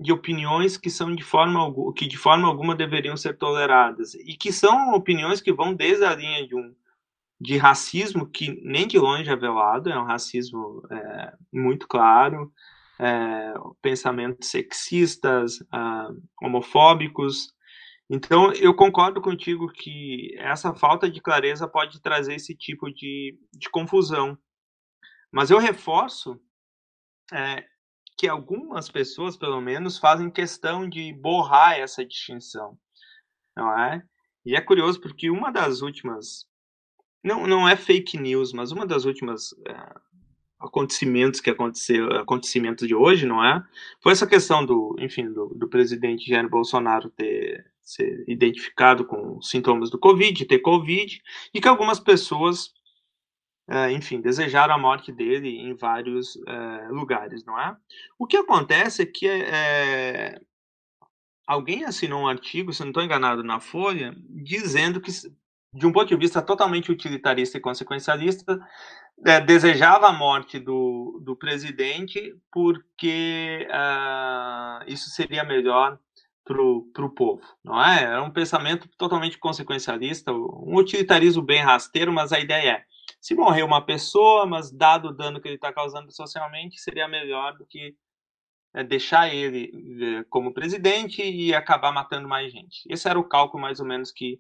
[0.01, 1.61] de opiniões que são de forma
[1.95, 6.15] que de forma alguma deveriam ser toleradas e que são opiniões que vão desde a
[6.15, 6.75] linha de um
[7.41, 12.51] de racismo que nem de longe é velado, é um racismo é, muito claro,
[12.99, 16.09] é, pensamentos sexistas, ah,
[16.43, 17.53] homofóbicos.
[18.09, 23.69] Então, eu concordo contigo que essa falta de clareza pode trazer esse tipo de, de
[23.71, 24.39] confusão.
[25.33, 26.41] Mas eu reforço
[27.33, 27.65] é,
[28.17, 32.79] que algumas pessoas, pelo menos, fazem questão de borrar essa distinção,
[33.57, 34.03] não é?
[34.45, 36.47] E é curioso porque uma das últimas,
[37.25, 39.95] não, não é fake news, mas uma das últimas é,
[40.65, 43.63] acontecimentos que aconteceu, acontecimentos de hoje, não é?
[44.01, 49.91] Foi essa questão do, enfim, do, do presidente Jair Bolsonaro ter ser identificado com sintomas
[49.91, 51.23] do Covid, ter Covid,
[51.53, 52.73] e que algumas pessoas,
[53.69, 57.77] é, enfim, desejaram a morte dele em vários é, lugares, não é?
[58.19, 60.41] O que acontece é que é,
[61.47, 65.13] alguém assinou um artigo, se não estou enganado, na Folha, dizendo que
[65.75, 68.61] de um ponto de vista totalmente utilitarista e consequencialista,
[69.25, 75.99] é, desejava a morte do, do presidente porque uh, isso seria melhor
[76.45, 78.03] para o povo, não é?
[78.03, 82.85] Era um pensamento totalmente consequencialista, um utilitarismo bem rasteiro, mas a ideia é,
[83.19, 87.57] se morrer uma pessoa, mas dado o dano que ele está causando socialmente, seria melhor
[87.57, 87.97] do que
[88.75, 89.73] é, deixar ele
[90.19, 92.83] é, como presidente e acabar matando mais gente.
[92.91, 94.39] Esse era o cálculo mais ou menos que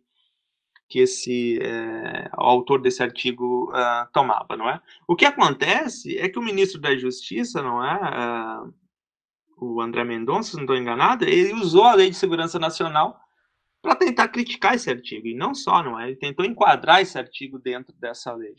[0.88, 4.80] que esse é, autor desse artigo uh, tomava, não é?
[5.08, 8.74] O que acontece é que o ministro da Justiça, não é, uh,
[9.58, 13.18] o André Mendonça, se não estou enganado, ele usou a Lei de Segurança Nacional
[13.84, 16.06] para tentar criticar esse artigo e não só, não é?
[16.08, 18.54] Ele tentou enquadrar esse artigo dentro dessa lei.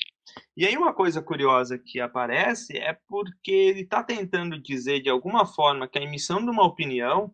[0.56, 5.46] E aí uma coisa curiosa que aparece é porque ele está tentando dizer de alguma
[5.46, 7.34] forma que a emissão de uma opinião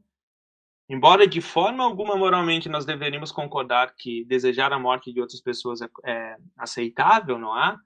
[0.89, 5.81] Embora de forma alguma moralmente nós deveríamos concordar que desejar a morte de outras pessoas
[5.81, 7.77] é, é, aceitável, não é?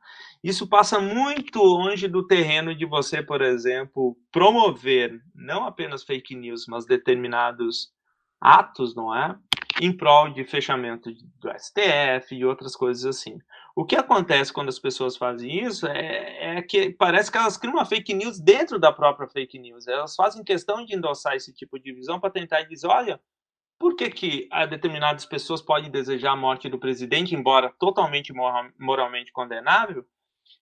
[0.44, 6.66] Isso passa muito longe do terreno de você, por exemplo, promover não apenas fake news,
[6.68, 7.92] mas determinados
[8.42, 9.36] atos, não é?
[9.82, 13.38] Em prol de fechamento do STF e outras coisas assim.
[13.76, 17.74] O que acontece quando as pessoas fazem isso é, é, que parece que elas criam
[17.74, 19.86] uma fake news dentro da própria fake news.
[19.86, 23.20] Elas fazem questão de endossar esse tipo de visão para tentar dizer, olha,
[23.78, 28.32] por que, que determinadas pessoas podem desejar a morte do presidente, embora totalmente
[28.80, 30.06] moralmente condenável,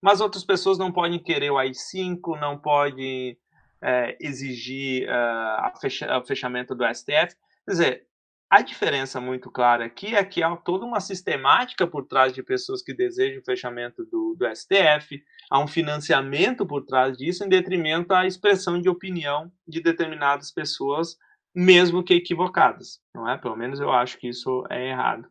[0.02, 3.38] mas outras pessoas não podem querer o AI-5, não podem
[3.80, 7.36] é, exigir uh, o fechamento do STF.
[7.66, 8.08] Quer dizer,
[8.54, 12.84] a diferença muito clara aqui é que há toda uma sistemática por trás de pessoas
[12.84, 18.14] que desejam o fechamento do, do STF, há um financiamento por trás disso, em detrimento
[18.14, 21.18] à expressão de opinião de determinadas pessoas,
[21.56, 23.40] mesmo que equivocadas, não é?
[23.40, 25.28] Pelo menos eu acho que isso é errado.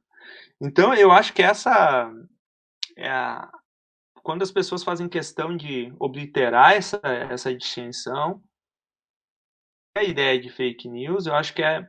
[0.61, 2.13] Então, eu acho que essa
[2.97, 3.49] é a,
[4.25, 7.01] quando as pessoas fazem questão de obliterar essa,
[7.31, 8.43] essa distinção,
[9.97, 11.89] a ideia de fake news, eu acho que é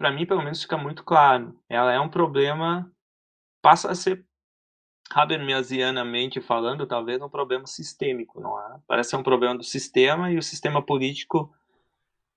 [0.00, 1.54] para mim, pelo menos, fica muito claro.
[1.68, 2.90] Ela é um problema,
[3.60, 4.24] passa a ser,
[5.10, 8.78] habermasianamente falando, talvez um problema sistêmico, não é?
[8.88, 11.52] Parece ser um problema do sistema e o sistema político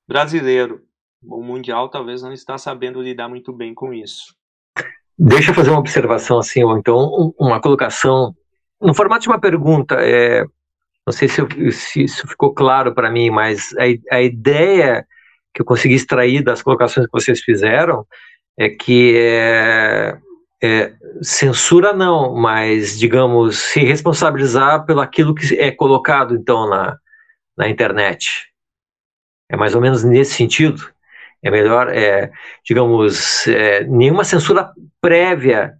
[0.05, 0.83] brasileiro,
[1.23, 4.35] o mundial, talvez não está sabendo lidar muito bem com isso.
[5.17, 8.35] Deixa eu fazer uma observação assim, ou então uma colocação
[8.81, 9.95] no formato de uma pergunta.
[10.01, 10.43] É,
[11.07, 11.41] não sei se,
[11.71, 15.07] se isso ficou claro para mim, mas a, a ideia
[15.53, 18.05] que eu consegui extrair das colocações que vocês fizeram
[18.57, 20.17] é que é,
[20.63, 26.97] é, censura não, mas digamos se responsabilizar pelo aquilo que é colocado então na,
[27.57, 28.47] na internet.
[29.49, 30.89] É mais ou menos nesse sentido.
[31.43, 32.31] É melhor, é,
[32.65, 35.73] digamos, é, nenhuma censura prévia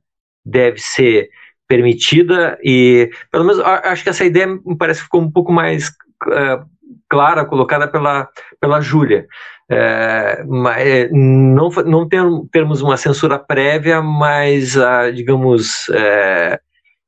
[0.45, 1.29] deve ser
[1.67, 5.87] permitida e, pelo menos, acho que essa ideia me parece que ficou um pouco mais
[6.27, 6.63] uh,
[7.09, 9.25] clara, colocada pela, pela Júlia.
[9.73, 10.43] É,
[10.77, 12.21] é, não, não ter,
[12.51, 16.59] termos uma censura prévia, mas, uh, digamos, é,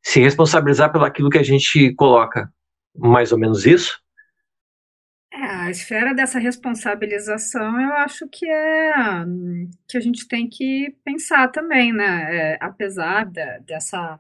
[0.02, 2.50] se responsabilizar pelo aquilo que a gente coloca.
[2.98, 4.00] Mais ou menos isso?
[5.34, 8.94] É, a esfera dessa responsabilização eu acho que é
[9.88, 12.54] que a gente tem que pensar também, né?
[12.54, 14.18] É, apesar da, dessa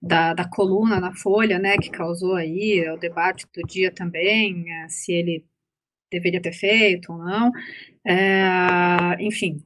[0.00, 4.88] da, da coluna na Folha, né, que causou aí o debate do dia também, é,
[4.88, 5.44] se ele
[6.14, 7.50] deveria ter feito ou não.
[8.06, 9.62] É, enfim,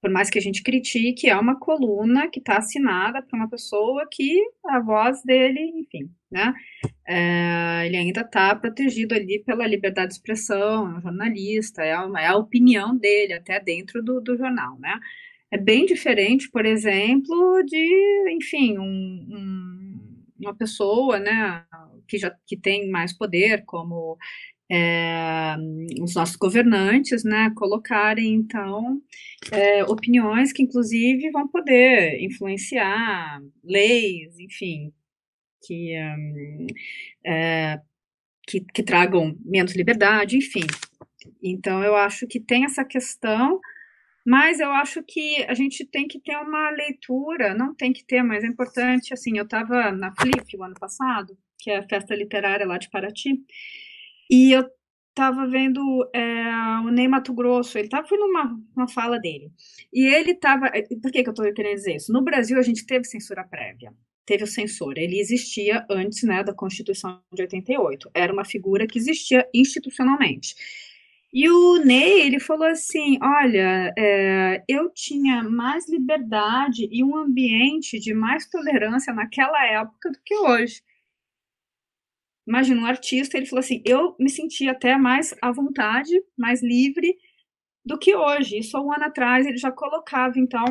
[0.00, 4.08] por mais que a gente critique, é uma coluna que está assinada por uma pessoa
[4.10, 6.54] que a voz dele, enfim, né?
[7.06, 12.20] É, ele ainda está protegido ali pela liberdade de expressão, é um jornalista, é, uma,
[12.20, 14.98] é a opinião dele até dentro do, do, jornal, né?
[15.50, 21.64] É bem diferente, por exemplo, de, enfim, um, um, uma pessoa, né,
[22.08, 24.16] que já que tem mais poder, como
[24.70, 25.56] é,
[26.00, 29.02] os nossos governantes, né, colocarem, então,
[29.50, 34.92] é, opiniões que, inclusive, vão poder influenciar leis, enfim,
[35.66, 36.66] que, um,
[37.26, 37.80] é,
[38.46, 40.66] que, que tragam menos liberdade, enfim.
[41.42, 43.60] Então, eu acho que tem essa questão,
[44.24, 48.22] mas eu acho que a gente tem que ter uma leitura, não tem que ter,
[48.22, 52.14] mas é importante, assim, eu estava na Flip o ano passado, que é a festa
[52.14, 53.40] literária lá de Paraty,
[54.30, 54.64] e eu
[55.10, 55.80] estava vendo
[56.14, 56.50] é,
[56.84, 59.50] o Ney Mato Grosso, ele estava numa uma fala dele.
[59.92, 60.66] E ele estava.
[60.68, 62.12] Eh, por que, que eu estou querendo dizer isso?
[62.12, 63.92] No Brasil, a gente teve censura prévia.
[64.24, 64.94] Teve o censor.
[64.96, 68.10] Ele existia antes né, da Constituição de 88.
[68.14, 70.54] Era uma figura que existia institucionalmente.
[71.32, 77.98] E o Ney, ele falou assim: olha, é, eu tinha mais liberdade e um ambiente
[77.98, 80.82] de mais tolerância naquela época do que hoje.
[82.50, 87.16] Imagina um artista, ele falou assim: eu me senti até mais à vontade, mais livre
[87.86, 88.58] do que hoje.
[88.58, 90.64] Isso há um ano atrás ele já colocava, então,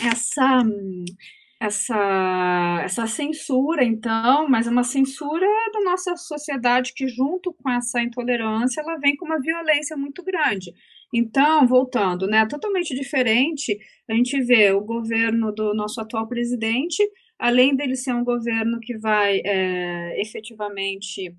[0.00, 0.62] essa
[1.60, 8.02] essa, essa censura, então, mas é uma censura da nossa sociedade que, junto com essa
[8.02, 10.72] intolerância, ela vem com uma violência muito grande.
[11.12, 13.78] Então, voltando, né, totalmente diferente,
[14.08, 17.02] a gente vê o governo do nosso atual presidente
[17.38, 21.34] além dele ser um governo que vai é, efetivamente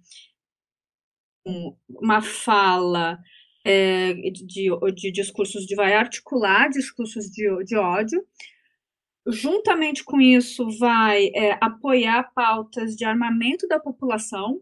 [1.89, 3.19] uma fala
[3.63, 8.23] é, de, de, discursos de vai articular discursos de, de ódio.
[9.27, 14.61] Juntamente com isso, vai é, apoiar pautas de armamento da população,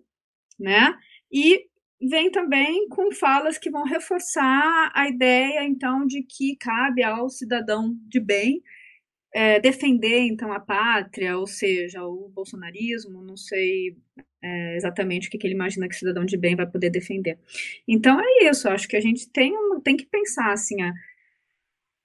[0.57, 0.97] né?
[1.29, 1.65] E
[2.01, 7.93] vem também com falas que vão reforçar a ideia, então, de que cabe ao cidadão
[8.07, 8.61] de bem
[9.33, 13.97] é, defender então a pátria, ou seja, o bolsonarismo, não sei
[14.41, 17.39] é, exatamente o que, que, ele imagina que cidadão de bem vai poder defender.
[17.87, 19.53] Então é isso, acho que a gente tem,
[19.83, 20.93] tem que pensar assim a,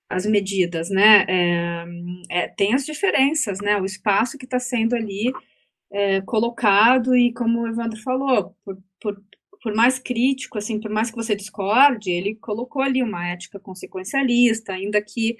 [0.09, 1.27] as medidas, né?
[1.29, 1.85] É,
[2.31, 3.79] é tem as diferenças, né?
[3.81, 5.33] O espaço que está sendo ali
[5.91, 9.23] é, colocado e como o Evandro falou, por, por,
[9.63, 14.73] por mais crítico, assim, por mais que você discorde, ele colocou ali uma ética consequencialista,
[14.73, 15.37] ainda que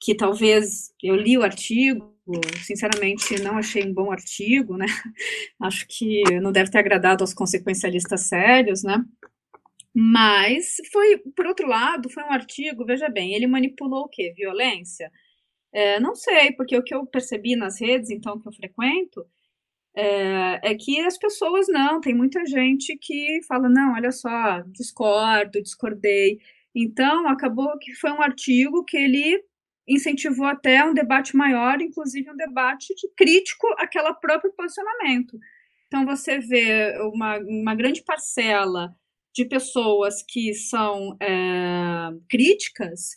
[0.00, 2.16] que talvez eu li o artigo,
[2.64, 4.86] sinceramente não achei um bom artigo, né?
[5.60, 9.04] Acho que não deve ter agradado aos consequencialistas sérios, né?
[9.94, 14.32] Mas foi, por outro lado, foi um artigo, veja bem, ele manipulou o quê?
[14.36, 15.10] Violência?
[15.72, 19.26] É, não sei, porque o que eu percebi nas redes, então, que eu frequento,
[19.94, 25.62] é, é, que as pessoas não, tem muita gente que fala, não, olha só, discordo,
[25.62, 26.38] discordei.
[26.74, 29.42] Então, acabou que foi um artigo que ele
[29.90, 35.36] incentivou até um debate maior, inclusive um debate de crítico àquela próprio posicionamento.
[35.86, 38.94] Então, você vê uma, uma grande parcela
[39.34, 43.16] de pessoas que são é, críticas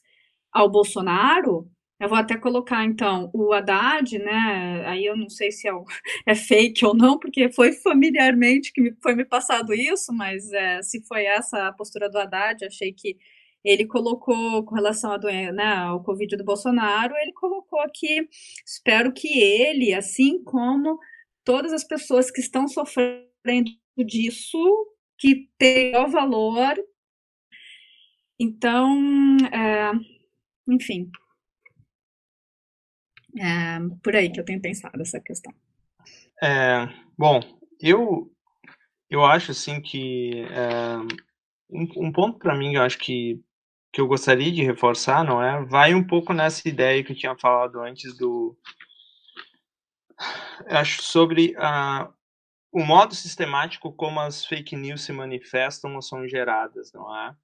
[0.51, 1.69] ao Bolsonaro,
[2.03, 4.83] eu vou até colocar, então, o Haddad, né?
[4.87, 5.71] Aí eu não sei se é,
[6.27, 10.81] é fake ou não, porque foi familiarmente que me, foi me passado isso, mas é,
[10.81, 13.17] se foi essa a postura do Haddad, achei que
[13.63, 18.27] ele colocou, com relação à doença, né, ao Covid do Bolsonaro, ele colocou aqui,
[18.65, 20.99] espero que ele, assim como
[21.43, 23.71] todas as pessoas que estão sofrendo
[24.05, 24.57] disso,
[25.17, 26.75] que tenham valor.
[28.39, 29.91] Então, é,
[30.67, 31.09] enfim,
[33.37, 35.53] é por aí que eu tenho pensado essa questão.
[36.41, 36.87] É,
[37.17, 37.39] bom,
[37.79, 38.29] eu
[39.09, 40.97] eu acho assim que é,
[41.69, 43.39] um, um, ponto para mim, eu acho que
[43.93, 45.63] que eu gostaria de reforçar, não é?
[45.63, 48.57] Vai um pouco nessa ideia que eu tinha falado antes do
[50.67, 52.11] acho sobre uh,
[52.71, 57.35] o modo sistemático como as fake news se manifestam ou são geradas, não é?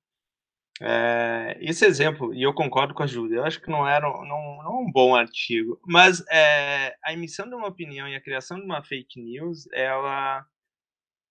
[0.82, 4.64] É, esse exemplo, e eu concordo com a Júlia, eu acho que não era não,
[4.64, 8.66] não um bom artigo, mas é, a emissão de uma opinião e a criação de
[8.66, 10.46] uma fake news, ela.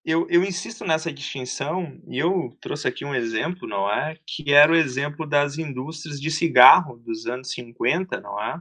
[0.04, 4.16] Eu, eu insisto nessa distinção, e eu trouxe aqui um exemplo, não é?
[4.26, 8.60] Que era o exemplo das indústrias de cigarro dos anos 50, não é?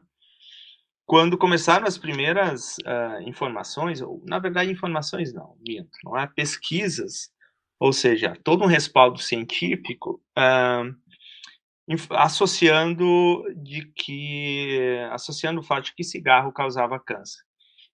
[1.05, 6.27] Quando começaram as primeiras uh, informações, ou na verdade, informações não, minto, não é?
[6.27, 7.31] Pesquisas
[7.79, 10.95] ou seja, todo um respaldo científico uh,
[12.11, 17.43] associando de que associando o fato de que cigarro causava câncer.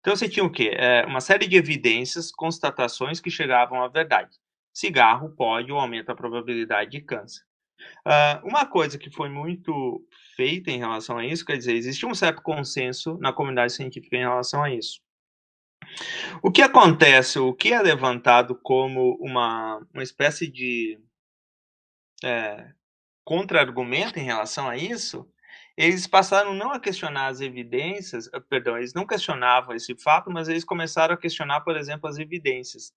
[0.04, 0.74] Então você tinha o quê?
[0.76, 4.38] É, uma série de evidências, constatações que chegavam à verdade.
[4.74, 7.42] Cigarro pode ou aumenta a probabilidade de câncer.
[8.06, 12.14] Uh, uma coisa que foi muito feita em relação a isso, quer dizer, existia um
[12.14, 15.02] certo consenso na comunidade científica em relação a isso.
[16.42, 21.00] O que acontece, o que é levantado como uma, uma espécie de
[22.22, 22.74] é,
[23.24, 25.26] contra-argumento em relação a isso,
[25.78, 30.48] eles passaram não a questionar as evidências, eh, perdão, eles não questionavam esse fato, mas
[30.48, 32.94] eles começaram a questionar, por exemplo, as evidências.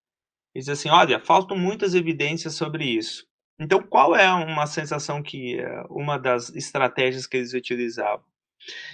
[0.55, 3.27] Eles assim, olha, faltam muitas evidências sobre isso.
[3.59, 8.25] Então, qual é uma sensação que eh, uma das estratégias que eles utilizavam?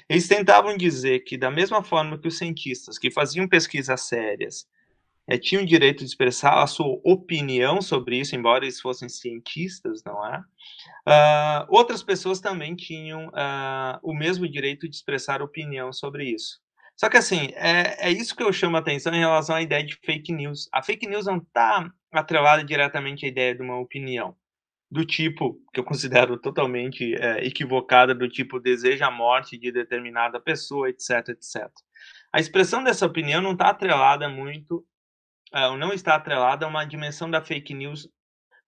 [0.08, 4.66] Eles tentavam dizer que, da mesma forma que os cientistas que faziam pesquisas sérias
[5.26, 10.02] é, tinham o direito de expressar a sua opinião sobre isso, embora eles fossem cientistas,
[10.04, 10.42] não é?
[11.06, 16.60] Uh, outras pessoas também tinham uh, o mesmo direito de expressar opinião sobre isso.
[16.96, 19.84] Só que, assim, é, é isso que eu chamo a atenção em relação à ideia
[19.84, 20.68] de fake news.
[20.72, 24.36] A fake news não está atrelada diretamente à ideia de uma opinião
[24.92, 30.38] do tipo que eu considero totalmente é, equivocada, do tipo deseja a morte de determinada
[30.38, 31.70] pessoa, etc, etc.
[32.30, 34.84] A expressão dessa opinião não está atrelada muito,
[35.54, 38.06] uh, não está atrelada a uma dimensão da fake news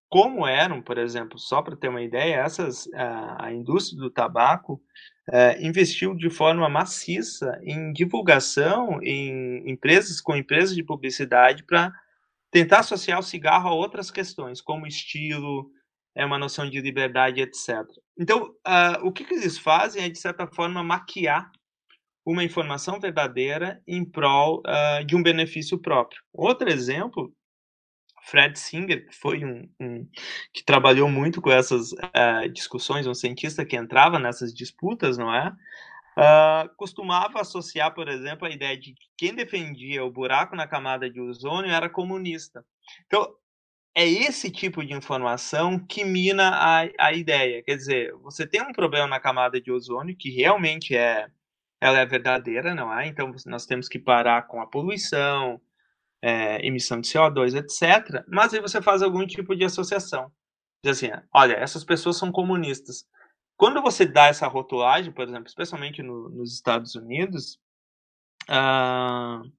[0.08, 4.80] como eram, por exemplo, só para ter uma ideia, essas uh, a indústria do tabaco
[5.28, 11.92] uh, investiu de forma maciça em divulgação, em empresas com empresas de publicidade para
[12.50, 15.70] tentar associar o cigarro a outras questões, como estilo,
[16.14, 17.84] é uma noção de liberdade, etc.
[18.16, 18.54] Então,
[19.02, 21.50] o que, que eles fazem é, de certa forma, maquiar
[22.24, 26.20] uma informação verdadeira em prol uh, de um benefício próprio.
[26.32, 27.32] Outro exemplo,
[28.24, 30.08] Fred Singer, que foi um, um
[30.52, 35.54] que trabalhou muito com essas uh, discussões, um cientista que entrava nessas disputas, não é?
[36.16, 41.10] Uh, costumava associar, por exemplo, a ideia de que quem defendia o buraco na camada
[41.10, 42.64] de ozônio era comunista.
[43.06, 43.34] Então,
[43.94, 47.62] é esse tipo de informação que mina a, a ideia.
[47.62, 51.28] Quer dizer, você tem um problema na camada de ozônio que realmente é,
[51.80, 53.06] ela é verdadeira, não é?
[53.06, 55.60] Então nós temos que parar com a poluição,
[56.24, 58.24] é, emissão de CO2, etc.
[58.26, 60.32] Mas aí você faz algum tipo de associação.
[60.82, 63.06] Diz assim, olha, essas pessoas são comunistas.
[63.58, 67.58] Quando você dá essa rotulagem, por exemplo, especialmente no, nos Estados Unidos,
[68.48, 69.52] uh,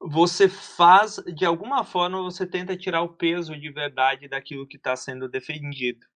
[0.00, 4.96] você faz, de alguma forma, você tenta tirar o peso de verdade daquilo que está
[4.96, 6.06] sendo defendido.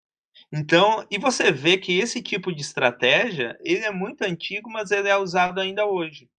[0.50, 5.09] Então, e você vê que esse tipo de estratégia, ele é muito antigo, mas ele
[5.11, 6.30] é usado ainda hoje.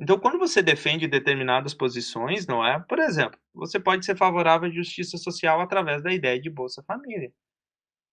[0.00, 2.80] Então, quando você defende determinadas posições, não é?
[2.80, 7.30] Por exemplo, você pode ser favorável à justiça social através da ideia de Bolsa Família.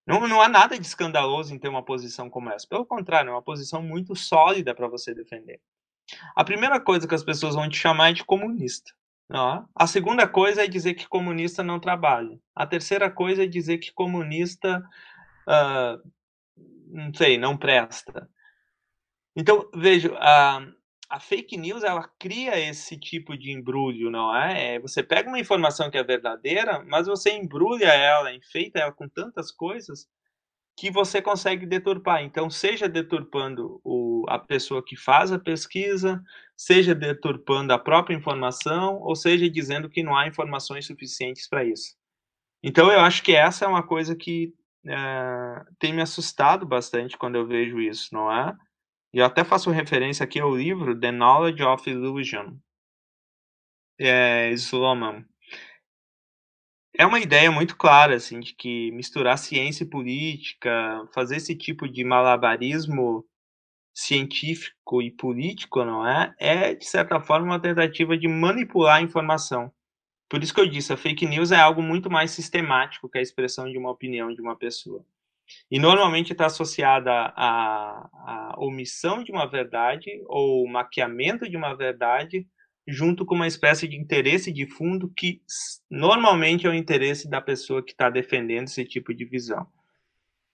[0.05, 2.67] Não, não há nada de escandaloso em ter uma posição como essa.
[2.67, 5.61] Pelo contrário, é uma posição muito sólida para você defender.
[6.35, 8.91] A primeira coisa que as pessoas vão te chamar é de comunista.
[9.29, 9.65] Não é?
[9.73, 12.37] A segunda coisa é dizer que comunista não trabalha.
[12.53, 14.83] A terceira coisa é dizer que comunista,
[15.47, 16.11] uh,
[16.87, 18.29] não sei, não presta.
[19.35, 20.77] Então, veja, uh,
[21.09, 24.75] a fake news ela cria esse tipo de embrulho, não é?
[24.75, 24.79] é?
[24.79, 29.51] Você pega uma informação que é verdadeira, mas você embrulha ela, enfeita ela com tantas
[29.51, 30.07] coisas
[30.77, 32.23] que você consegue deturpar.
[32.23, 36.21] Então, seja deturpando o, a pessoa que faz a pesquisa,
[36.55, 41.95] seja deturpando a própria informação, ou seja dizendo que não há informações suficientes para isso.
[42.61, 44.53] Então, eu acho que essa é uma coisa que
[44.85, 48.55] é, tem me assustado bastante quando eu vejo isso, não é?
[49.13, 52.57] Eu até faço referência aqui ao livro The Knowledge of Illusion,
[53.99, 55.25] é, Sloman.
[56.95, 61.87] É uma ideia muito clara, assim, de que misturar ciência e política, fazer esse tipo
[61.87, 63.23] de malabarismo
[63.93, 66.35] científico e político, não é?
[66.39, 69.71] É, de certa forma, uma tentativa de manipular a informação.
[70.29, 73.21] Por isso que eu disse, a fake news é algo muito mais sistemático que a
[73.21, 75.05] expressão de uma opinião de uma pessoa.
[75.69, 82.47] E normalmente está associada à, à omissão de uma verdade ou maquiamento de uma verdade,
[82.87, 85.41] junto com uma espécie de interesse de fundo que
[85.89, 89.67] normalmente é o interesse da pessoa que está defendendo esse tipo de visão.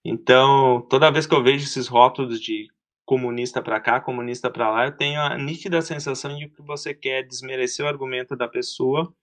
[0.04, 2.68] Então, toda vez que eu vejo esses rótulos de
[3.06, 7.24] comunista para cá, comunista para lá, eu tenho a nítida sensação de que você quer
[7.24, 9.14] desmerecer o argumento da pessoa,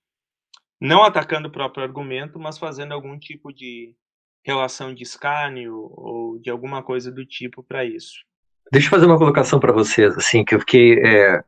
[0.81, 3.95] não atacando o próprio argumento, mas fazendo algum tipo de
[4.45, 8.25] relação de escárnio ou de alguma coisa do tipo para isso.
[8.73, 11.43] Deixa eu fazer uma colocação para vocês, assim, que eu fiquei é,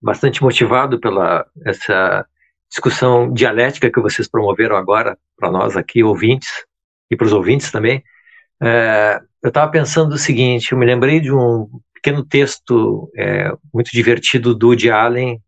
[0.00, 2.26] bastante motivado pela essa
[2.68, 6.48] discussão dialética que vocês promoveram agora para nós aqui, ouvintes,
[7.10, 8.02] e para os ouvintes também.
[8.62, 13.90] É, eu estava pensando o seguinte, eu me lembrei de um pequeno texto é, muito
[13.90, 15.40] divertido do Woody Allen,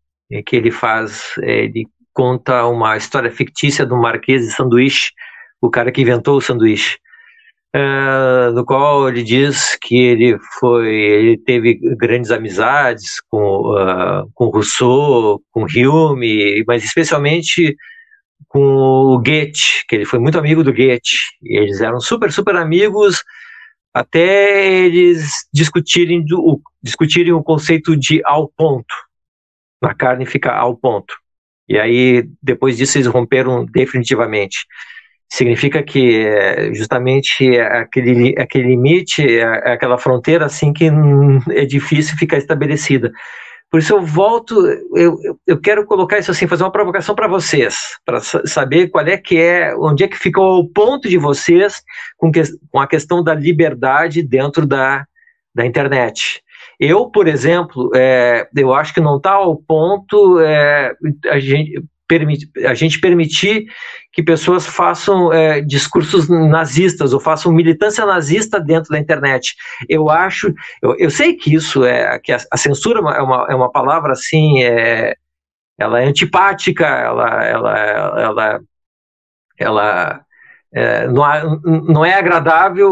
[0.45, 5.11] que ele faz, é, ele conta uma história fictícia do Marquês de Sanduíche,
[5.63, 6.97] o cara que inventou o sanduíche,
[8.53, 15.41] no qual ele diz que ele foi, ele teve grandes amizades com, uh, com Rousseau,
[15.51, 17.75] com Hume, mas especialmente
[18.47, 21.17] com o Goethe, que ele foi muito amigo do Goethe.
[21.41, 23.23] Eles eram super, super amigos
[23.93, 28.93] até eles discutirem, do, discutirem o conceito de ao ponto.
[29.81, 31.15] A carne fica ao ponto.
[31.69, 34.65] E aí, depois disso, eles romperam definitivamente
[35.33, 40.91] significa que é justamente aquele, aquele limite, é aquela fronteira assim que
[41.49, 43.11] é difícil ficar estabelecida.
[43.71, 44.55] Por isso eu volto,
[44.95, 45.17] eu,
[45.47, 47.75] eu quero colocar isso assim, fazer uma provocação para vocês,
[48.05, 51.81] para saber qual é que é, onde é que ficou o ponto de vocês
[52.15, 55.03] com, que, com a questão da liberdade dentro da,
[55.55, 56.43] da internet.
[56.79, 60.93] Eu, por exemplo, é, eu acho que não está ao ponto é,
[61.31, 61.81] a gente,
[62.65, 63.65] a gente permitir
[64.11, 69.55] que pessoas façam é, discursos nazistas ou façam militância nazista dentro da internet.
[69.89, 73.55] Eu acho, eu, eu sei que isso é, que a, a censura é uma, é
[73.55, 75.15] uma palavra assim, é,
[75.77, 77.79] ela é antipática, ela, ela,
[78.19, 78.59] ela,
[79.57, 80.25] ela
[80.73, 82.91] é, não, é, não é agradável,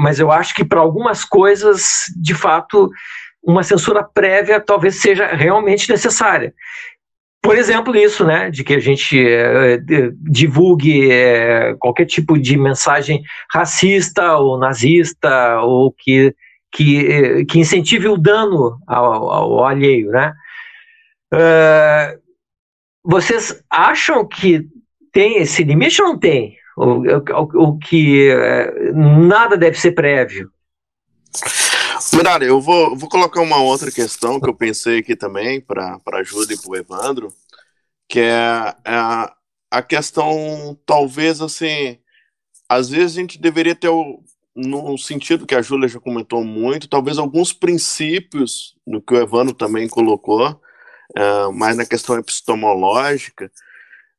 [0.00, 2.90] mas eu acho que para algumas coisas, de fato,
[3.42, 6.54] uma censura prévia talvez seja realmente necessária
[7.42, 9.78] por exemplo, isso, né, de que a gente é,
[10.20, 13.22] divulgue é, qualquer tipo de mensagem
[13.52, 16.34] racista ou nazista ou que,
[16.70, 20.32] que, que incentive o dano ao, ao alheio, né?
[23.02, 24.66] Vocês acham que
[25.12, 26.56] tem esse limite ou não tem?
[26.76, 28.28] O, o, o que
[28.92, 30.50] nada deve ser prévio?
[32.16, 36.22] Mirada, eu vou, vou colocar uma outra questão que eu pensei aqui também para a
[36.22, 37.32] Júlia e para o Evandro,
[38.08, 39.34] que é, é a,
[39.70, 41.98] a questão, talvez assim,
[42.68, 43.90] às vezes a gente deveria ter,
[44.54, 49.54] no sentido que a Júlia já comentou muito, talvez alguns princípios, no que o Evandro
[49.54, 50.60] também colocou,
[51.16, 53.50] uh, mais na questão epistemológica,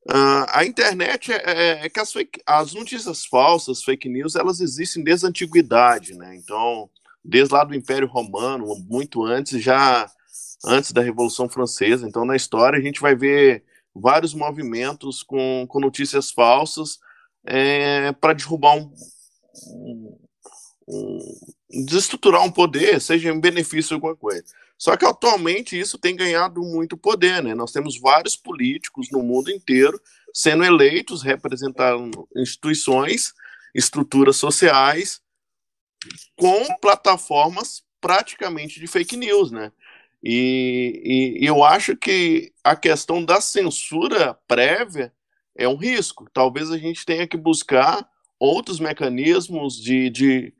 [0.09, 4.59] Uh, a internet é, é, é que as, fake, as, notícias falsas, fake news, elas
[4.59, 6.35] existem desde a antiguidade, né?
[6.35, 6.89] Então,
[7.23, 10.09] desde lá do Império Romano, muito antes, já
[10.65, 12.07] antes da Revolução Francesa.
[12.07, 13.63] Então, na história, a gente vai ver
[13.93, 16.99] vários movimentos com, com notícias falsas
[17.45, 18.93] é, para derrubar um,
[19.67, 20.17] um,
[20.87, 24.43] um, desestruturar um poder, seja em benefício de alguma coisa.
[24.77, 27.53] Só que atualmente isso tem ganhado muito poder, né?
[27.53, 29.99] Nós temos vários políticos no mundo inteiro
[30.33, 33.33] sendo eleitos, representando instituições,
[33.75, 35.20] estruturas sociais,
[36.35, 39.71] com plataformas praticamente de fake news, né?
[40.23, 45.11] E, e, eu acho que a questão da censura prévia
[45.55, 46.29] é um risco.
[46.31, 48.07] Talvez a gente tenha que buscar
[48.39, 50.53] outros mecanismos de, de,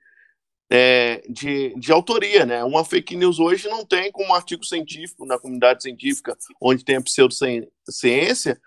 [0.69, 2.63] é, de, de, autoria, né?
[2.63, 7.01] Uma fake news hoje não tem como artigo científico na comunidade científica, onde tem a
[7.01, 8.59] pseudociência,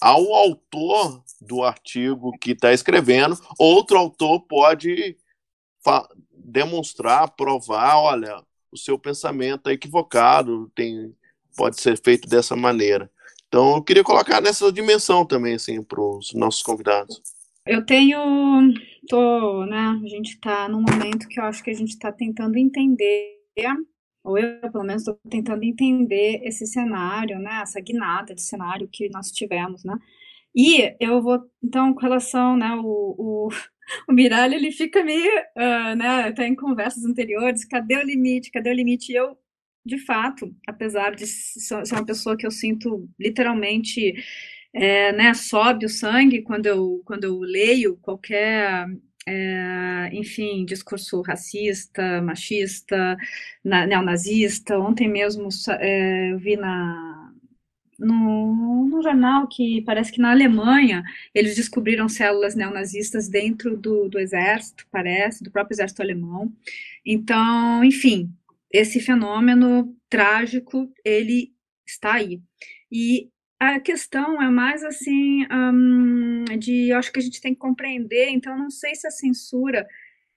[0.00, 5.16] ao autor do artigo que está escrevendo, outro autor pode
[6.32, 11.14] demonstrar, provar, olha, o seu pensamento é equivocado, tem,
[11.56, 13.10] pode ser feito dessa maneira.
[13.48, 17.20] Então, eu queria colocar nessa dimensão também, assim, para os nossos convidados.
[17.66, 18.18] Eu tenho,
[19.08, 22.56] tô, né, a gente está num momento que eu acho que a gente está tentando
[22.56, 23.38] entender,
[24.22, 29.08] ou eu, pelo menos, estou tentando entender esse cenário, né, essa guinada de cenário que
[29.10, 29.96] nós tivemos, né,
[30.54, 33.48] e eu vou, então, com relação, né, o, o,
[34.08, 38.70] o Miralha, ele fica meio, uh, né, até em conversas anteriores, cadê o limite, cadê
[38.70, 39.12] o limite?
[39.12, 39.36] E eu,
[39.84, 44.14] de fato, apesar de ser uma pessoa que eu sinto literalmente,
[44.72, 48.86] é, né, sobe o sangue quando eu, quando eu leio qualquer
[49.26, 53.16] é, enfim, discurso racista, machista,
[53.64, 54.78] na, neonazista.
[54.78, 57.19] Ontem mesmo é, eu vi na,
[58.00, 61.02] no, jornal que parece que na Alemanha
[61.34, 66.52] eles descobriram células neonazistas dentro do, do exército, parece, do próprio exército alemão.
[67.04, 68.30] Então, enfim,
[68.70, 71.52] esse fenômeno trágico, ele
[71.86, 72.40] está aí.
[72.90, 73.28] E
[73.58, 75.46] a questão é mais assim,
[76.58, 79.86] de, eu acho que a gente tem que compreender, então não sei se a censura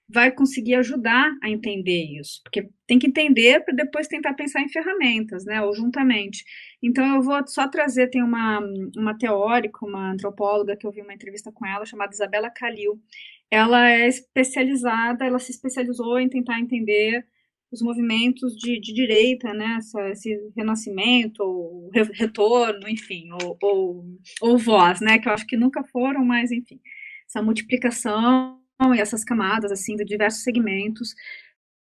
[0.08, 4.70] vai conseguir ajudar a entender isso, porque tem que entender para depois tentar pensar em
[4.70, 6.44] ferramentas, né, ou juntamente.
[6.82, 8.60] Então eu vou só trazer, tem uma,
[8.96, 13.02] uma teórica, uma antropóloga que eu vi uma entrevista com ela, chamada Isabela Calil.
[13.50, 17.26] Ela é especializada, ela se especializou em tentar entender
[17.72, 24.06] os movimentos de, de direita, né, essa, esse renascimento, ou retorno, enfim, ou, ou,
[24.42, 26.80] ou voz, né, que eu acho que nunca foram, mas enfim,
[27.28, 31.14] essa multiplicação e essas camadas assim de diversos segmentos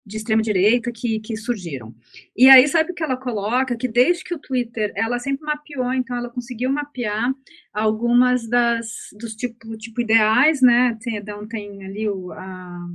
[0.09, 1.95] de extrema direita que, que surgiram.
[2.35, 3.77] E aí sabe o que ela coloca?
[3.77, 7.31] Que desde que o Twitter, ela sempre mapeou, então ela conseguiu mapear
[7.75, 10.97] algumas das dos tipo, tipo ideais, né?
[11.03, 12.89] Tem, então tem ali o, a,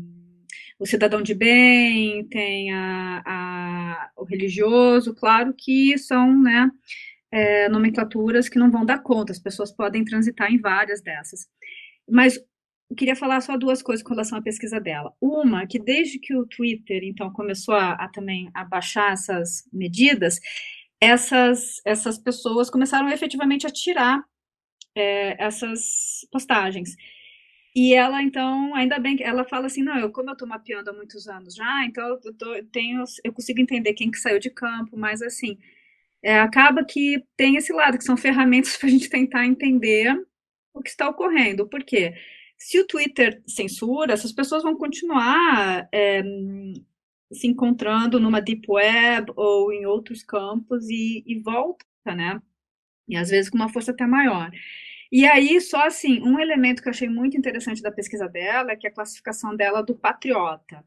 [0.80, 6.70] o cidadão de bem, tem a, a, o religioso, claro que são, né?
[7.32, 11.48] É, nomenclaturas que não vão dar conta, as pessoas podem transitar em várias dessas.
[12.10, 12.40] Mas
[12.90, 15.14] eu queria falar só duas coisas com relação à pesquisa dela.
[15.20, 20.40] Uma, que desde que o Twitter, então, começou a, a também a baixar essas medidas,
[21.02, 24.24] essas, essas pessoas começaram efetivamente a tirar
[24.96, 26.96] é, essas postagens.
[27.76, 30.92] E ela, então, ainda bem que ela fala assim, não, eu, como eu estou mapeando
[30.92, 34.40] há muitos anos já, então eu, tô, eu, tenho, eu consigo entender quem que saiu
[34.40, 35.58] de campo, mas assim,
[36.22, 40.16] é, acaba que tem esse lado, que são ferramentas para a gente tentar entender
[40.74, 41.68] o que está ocorrendo.
[41.68, 42.14] Por quê?
[42.64, 46.24] Se o Twitter censura, essas pessoas vão continuar é,
[47.30, 51.86] se encontrando numa deep web ou em outros campos e, e volta,
[52.16, 52.42] né?
[53.06, 54.50] E às vezes com uma força até maior.
[55.12, 58.78] E aí, só assim, um elemento que eu achei muito interessante da pesquisa dela é
[58.78, 60.86] que a classificação dela do patriota.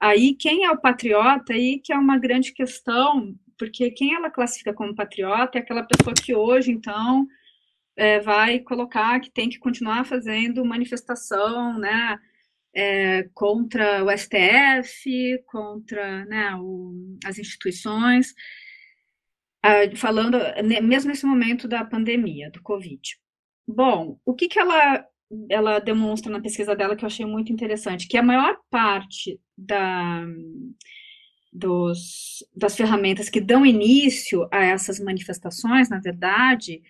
[0.00, 1.52] Aí, quem é o patriota?
[1.52, 6.14] Aí que é uma grande questão, porque quem ela classifica como patriota é aquela pessoa
[6.14, 7.28] que hoje, então,
[7.96, 12.18] é, vai colocar que tem que continuar fazendo manifestação, né,
[12.74, 18.34] é, contra o STF, contra né, o, as instituições,
[19.96, 20.38] falando
[20.82, 23.00] mesmo nesse momento da pandemia, do Covid.
[23.66, 25.06] Bom, o que, que ela,
[25.48, 28.08] ela demonstra na pesquisa dela que eu achei muito interessante?
[28.08, 30.24] Que a maior parte da,
[31.52, 36.82] dos, das ferramentas que dão início a essas manifestações, na verdade,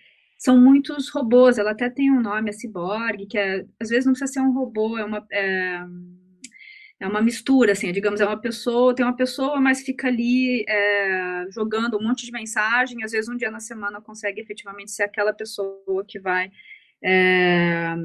[0.43, 1.57] são muitos robôs.
[1.57, 4.51] Ela até tem um nome, a Cyborg, que é, às vezes não precisa ser um
[4.51, 5.79] robô, é uma, é,
[6.99, 11.45] é uma mistura, assim, digamos, é uma pessoa, tem uma pessoa, mas fica ali é,
[11.49, 15.31] jogando um monte de mensagem, às vezes um dia na semana consegue efetivamente ser aquela
[15.31, 16.51] pessoa que vai
[17.01, 17.95] é,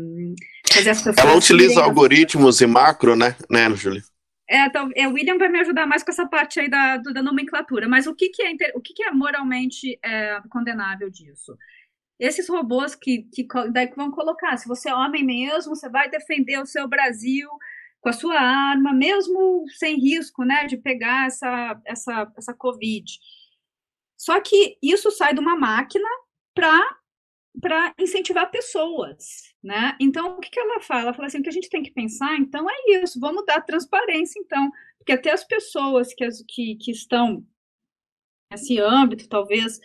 [0.72, 1.18] fazer as pessoas...
[1.18, 4.02] Ela utiliza algoritmos e macro, né, né, Júlia?
[4.48, 7.22] É, então, é, o William vai me ajudar mais com essa parte aí da, da
[7.22, 11.54] nomenclatura, mas o que, que, é, o que, que é moralmente é, condenável disso?
[12.18, 16.60] Esses robôs que, que daí vão colocar, se você é homem mesmo, você vai defender
[16.60, 17.48] o seu Brasil
[18.00, 23.18] com a sua arma, mesmo sem risco, né, de pegar essa, essa, essa Covid.
[24.16, 26.08] Só que isso sai de uma máquina
[26.54, 29.96] para incentivar pessoas, né?
[30.00, 31.02] Então, o que, que ela fala?
[31.02, 34.40] Ela fala assim, que a gente tem que pensar, então, é isso, vamos dar transparência,
[34.40, 37.44] então, porque até as pessoas que, que, que estão
[38.50, 39.80] nesse âmbito, talvez,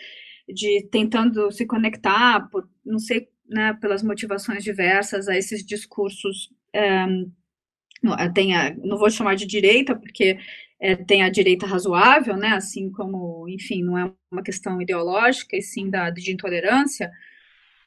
[0.47, 7.05] de tentando se conectar, por, não sei, né, pelas motivações diversas a esses discursos, é,
[8.33, 10.37] tem a, não vou chamar de direita, porque
[10.79, 15.61] é, tem a direita razoável, né, assim como, enfim, não é uma questão ideológica, e
[15.61, 17.11] sim da, de intolerância,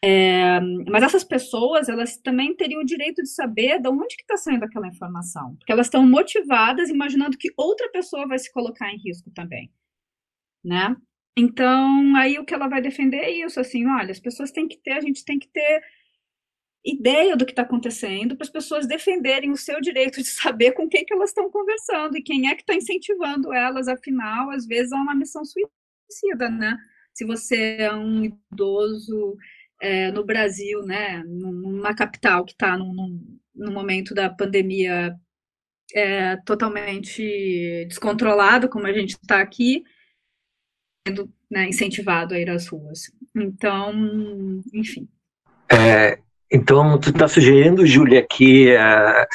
[0.02, 4.36] é, mas essas pessoas, elas também teriam o direito de saber de onde que está
[4.36, 8.98] saindo aquela informação, porque elas estão motivadas, imaginando que outra pessoa vai se colocar em
[8.98, 9.70] risco também,
[10.64, 10.96] né?
[11.38, 14.78] Então, aí o que ela vai defender é isso, assim, olha, as pessoas têm que
[14.78, 15.82] ter, a gente tem que ter
[16.84, 20.88] ideia do que está acontecendo para as pessoas defenderem o seu direito de saber com
[20.88, 24.92] quem que elas estão conversando e quem é que está incentivando elas, afinal, às vezes,
[24.92, 26.76] a uma missão suicida, né?
[27.12, 29.36] Se você é um idoso
[29.80, 35.14] é, no Brasil, né, numa capital que está no momento da pandemia
[35.94, 39.82] é, totalmente descontrolado, como a gente está aqui,
[41.06, 43.10] sendo né, incentivado a ir às ruas.
[43.34, 43.92] Então,
[44.74, 45.08] enfim.
[45.70, 46.18] É,
[46.50, 49.26] então, tu está sugerindo, Júlia, que, uh,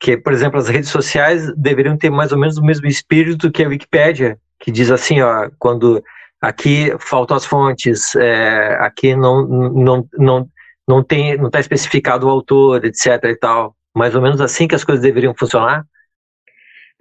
[0.00, 3.62] que, por exemplo, as redes sociais deveriam ter mais ou menos o mesmo espírito que
[3.62, 6.02] a Wikipédia, que diz assim, ó, quando
[6.40, 10.48] aqui faltam as fontes, é, aqui não, não, não,
[10.88, 13.24] não tem, não está especificado o autor, etc.
[13.24, 13.76] e tal.
[13.94, 15.84] Mais ou menos assim que as coisas deveriam funcionar?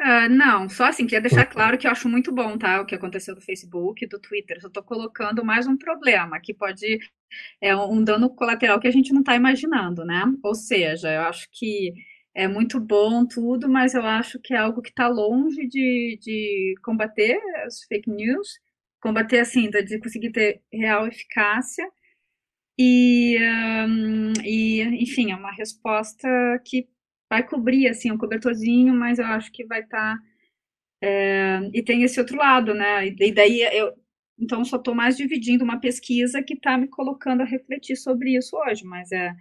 [0.01, 2.81] Uh, não, só assim, queria deixar claro que eu acho muito bom, tá?
[2.81, 4.57] O que aconteceu do Facebook, do Twitter.
[4.61, 6.99] Eu estou colocando mais um problema que pode.
[7.61, 10.23] É um dano colateral que a gente não está imaginando, né?
[10.43, 11.93] Ou seja, eu acho que
[12.33, 16.75] é muito bom tudo, mas eu acho que é algo que está longe de, de
[16.83, 18.59] combater as fake news
[19.01, 21.85] combater assim, de conseguir ter real eficácia.
[22.79, 23.37] E,
[23.87, 26.27] um, e, enfim, é uma resposta
[26.65, 26.87] que
[27.32, 30.17] vai cobrir, assim, um cobertorzinho, mas eu acho que vai estar.
[30.17, 30.23] Tá,
[31.01, 33.07] é, e tem esse outro lado, né?
[33.07, 33.93] E daí eu.
[34.38, 38.57] Então, só estou mais dividindo uma pesquisa que está me colocando a refletir sobre isso
[38.57, 39.34] hoje, mas é.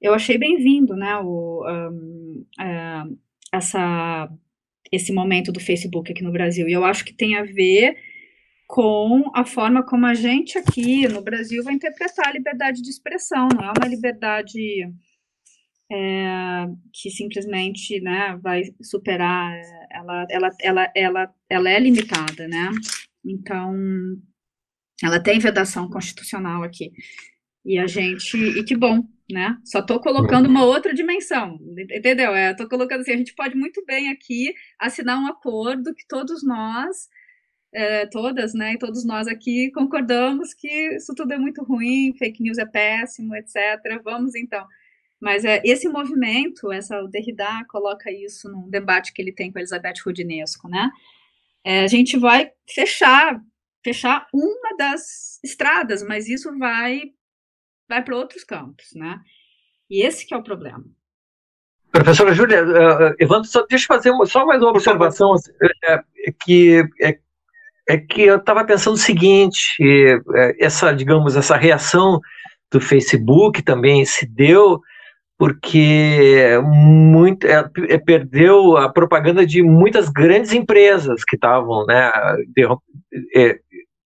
[0.00, 1.16] Eu achei bem-vindo, né?
[1.18, 3.04] O, um, é,
[3.52, 4.28] essa,
[4.90, 6.68] esse momento do Facebook aqui no Brasil.
[6.68, 7.96] E eu acho que tem a ver
[8.66, 13.48] com a forma como a gente aqui no Brasil vai interpretar a liberdade de expressão,
[13.54, 14.90] não é uma liberdade
[15.90, 19.60] é, que simplesmente né, vai superar,
[19.90, 22.70] ela, ela, ela, ela, ela é limitada, né?
[23.24, 23.74] Então,
[25.02, 26.92] ela tem vedação constitucional aqui.
[27.64, 29.58] E a gente, e que bom, né?
[29.64, 31.58] Só estou colocando uma outra dimensão,
[31.90, 32.34] entendeu?
[32.34, 36.44] É, estou colocando assim, a gente pode muito bem aqui assinar um acordo que todos
[36.44, 37.08] nós
[37.74, 42.42] é, todas, né, e todos nós aqui concordamos que isso tudo é muito ruim, fake
[42.42, 43.54] news é péssimo, etc.
[44.02, 44.66] Vamos então.
[45.20, 49.58] Mas é, esse movimento, essa, o Derrida coloca isso num debate que ele tem com
[49.58, 50.90] a Elizabeth Rudinesco, né?
[51.64, 53.40] É, a gente vai fechar,
[53.82, 57.02] fechar uma das estradas, mas isso vai,
[57.88, 59.20] vai para outros campos, né?
[59.90, 60.84] E esse que é o problema.
[61.90, 65.34] Professora Júlia, uh, Evandro, só, deixa eu fazer uma, só mais uma observação,
[65.88, 67.18] é, que é,
[67.88, 72.20] é que eu estava pensando o seguinte, é, essa, digamos, essa reação
[72.70, 74.80] do Facebook também se deu
[75.38, 82.10] porque muito, é, é, perdeu a propaganda de muitas grandes empresas que estavam, né,
[82.48, 82.64] de,
[83.34, 83.58] é,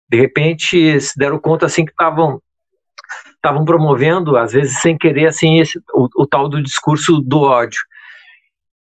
[0.09, 2.41] de, repente se deram conta assim que estavam
[3.35, 7.79] estavam promovendo, às vezes sem querer, assim, esse, o, o tal do discurso do ódio.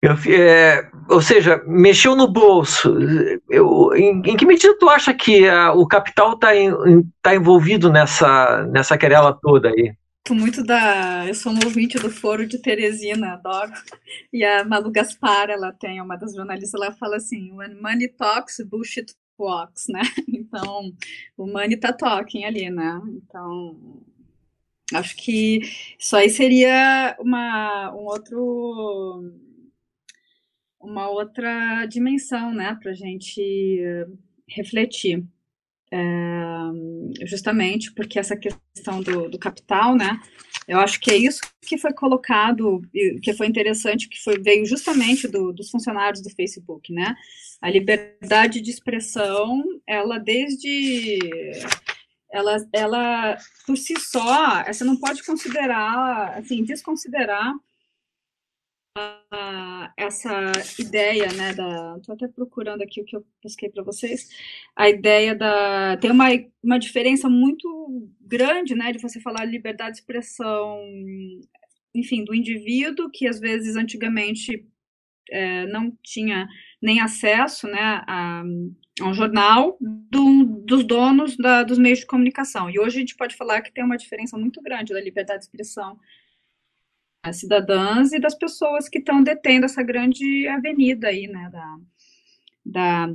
[0.02, 2.96] Eu, é, ou seja, mexeu no bolso.
[3.48, 6.48] Eu, em, em, que medida tu acha que a, o capital está
[7.22, 9.92] tá envolvido nessa, nessa querela toda aí?
[10.34, 11.26] Muito da.
[11.26, 13.72] Eu sou um ouvinte do Foro de Teresina, adoro.
[14.32, 18.60] E a Malu Gaspar, ela tem, uma das jornalistas, ela fala assim: when money talks,
[18.66, 20.02] bullshit walks, né?
[20.28, 20.92] Então,
[21.36, 23.00] o money tá talking ali, né?
[23.08, 24.02] Então,
[24.94, 25.60] acho que
[25.98, 29.32] isso aí seria uma, um outro
[30.80, 33.82] uma outra dimensão, né, para gente
[34.48, 35.24] refletir.
[35.96, 40.20] É, justamente porque essa questão do, do, capital, né,
[40.68, 42.82] eu acho que é isso que foi colocado,
[43.22, 47.14] que foi interessante, que foi, veio justamente do, dos funcionários do Facebook, né,
[47.62, 51.18] a liberdade de expressão, ela desde
[52.30, 57.54] ela, ela por si só, você não pode considerar, assim, desconsiderar
[59.96, 64.28] essa ideia, né, da, tô até procurando aqui o que eu busquei para vocês,
[64.74, 66.26] a ideia da, tem uma,
[66.62, 70.80] uma diferença muito grande, né, de você falar liberdade de expressão,
[71.94, 74.66] enfim, do indivíduo, que às vezes antigamente
[75.30, 76.46] é, não tinha
[76.80, 82.70] nem acesso, né, a, a um jornal do, dos donos da, dos meios de comunicação.
[82.70, 85.44] E hoje a gente pode falar que tem uma diferença muito grande da liberdade de
[85.44, 85.98] expressão
[87.32, 91.78] cidadãs e das pessoas que estão detendo essa grande avenida aí, né, da,
[92.64, 93.14] da,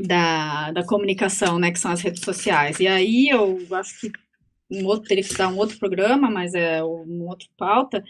[0.00, 2.80] da, da, comunicação, né, que são as redes sociais.
[2.80, 4.12] E aí eu acho que
[4.70, 8.04] um outro, teria que dar um outro programa, mas é um outro pauta,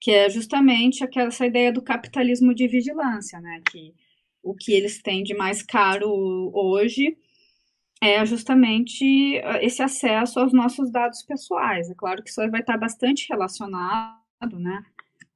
[0.00, 3.94] que é justamente aquela, essa ideia do capitalismo de vigilância, né, que
[4.42, 6.10] o que eles têm de mais caro
[6.54, 7.16] hoje
[8.00, 11.90] é justamente ah, esse acesso aos nossos dados pessoais.
[11.90, 14.23] É claro que isso vai estar bastante relacionado
[14.58, 14.82] né,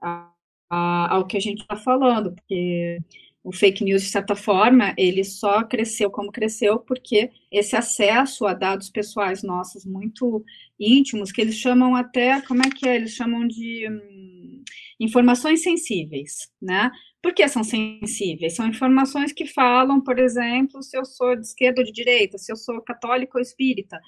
[0.00, 0.30] a,
[0.70, 2.98] a, ao que a gente está falando, porque
[3.42, 8.52] o fake news, de certa forma, ele só cresceu como cresceu porque esse acesso a
[8.52, 10.44] dados pessoais nossos muito
[10.78, 12.96] íntimos, que eles chamam até, como é que é?
[12.96, 14.62] Eles chamam de hum,
[15.00, 16.90] informações sensíveis, né?
[17.22, 18.54] Por que são sensíveis?
[18.54, 22.52] São informações que falam, por exemplo, se eu sou de esquerda ou de direita, se
[22.52, 23.98] eu sou católico ou espírita.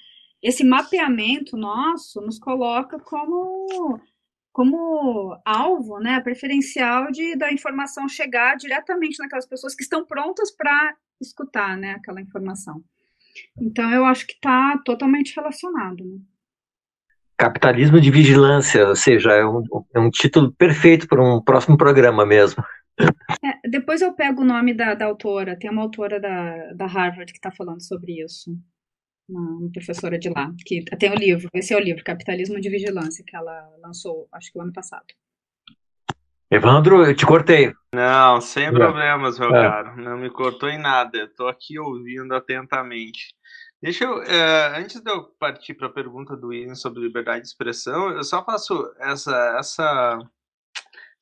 [0.43, 4.01] Esse mapeamento nosso nos coloca como
[4.53, 10.95] como alvo, né, preferencial de da informação chegar diretamente naquelas pessoas que estão prontas para
[11.21, 12.83] escutar, né, aquela informação.
[13.61, 16.05] Então eu acho que está totalmente relacionado.
[16.05, 16.19] Né?
[17.37, 19.63] Capitalismo de vigilância, ou seja, é um,
[19.95, 22.63] é um título perfeito para um próximo programa mesmo.
[23.01, 27.33] É, depois eu pego o nome da, da autora, tem uma autora da, da Harvard
[27.33, 28.51] que está falando sobre isso
[29.31, 33.24] uma professora de lá, que tem o livro, esse é o livro, Capitalismo de Vigilância,
[33.26, 35.07] que ela lançou, acho que o ano passado.
[36.51, 37.72] Evandro, eu te cortei.
[37.95, 38.72] Não, sem é.
[38.72, 39.62] problemas, meu é.
[39.62, 39.97] caro.
[39.97, 41.18] Não me cortou em nada.
[41.18, 43.37] Estou aqui ouvindo atentamente.
[43.81, 47.49] Deixa eu, é, antes de eu partir para a pergunta do Ian sobre liberdade de
[47.49, 50.18] expressão, eu só faço essa, essa,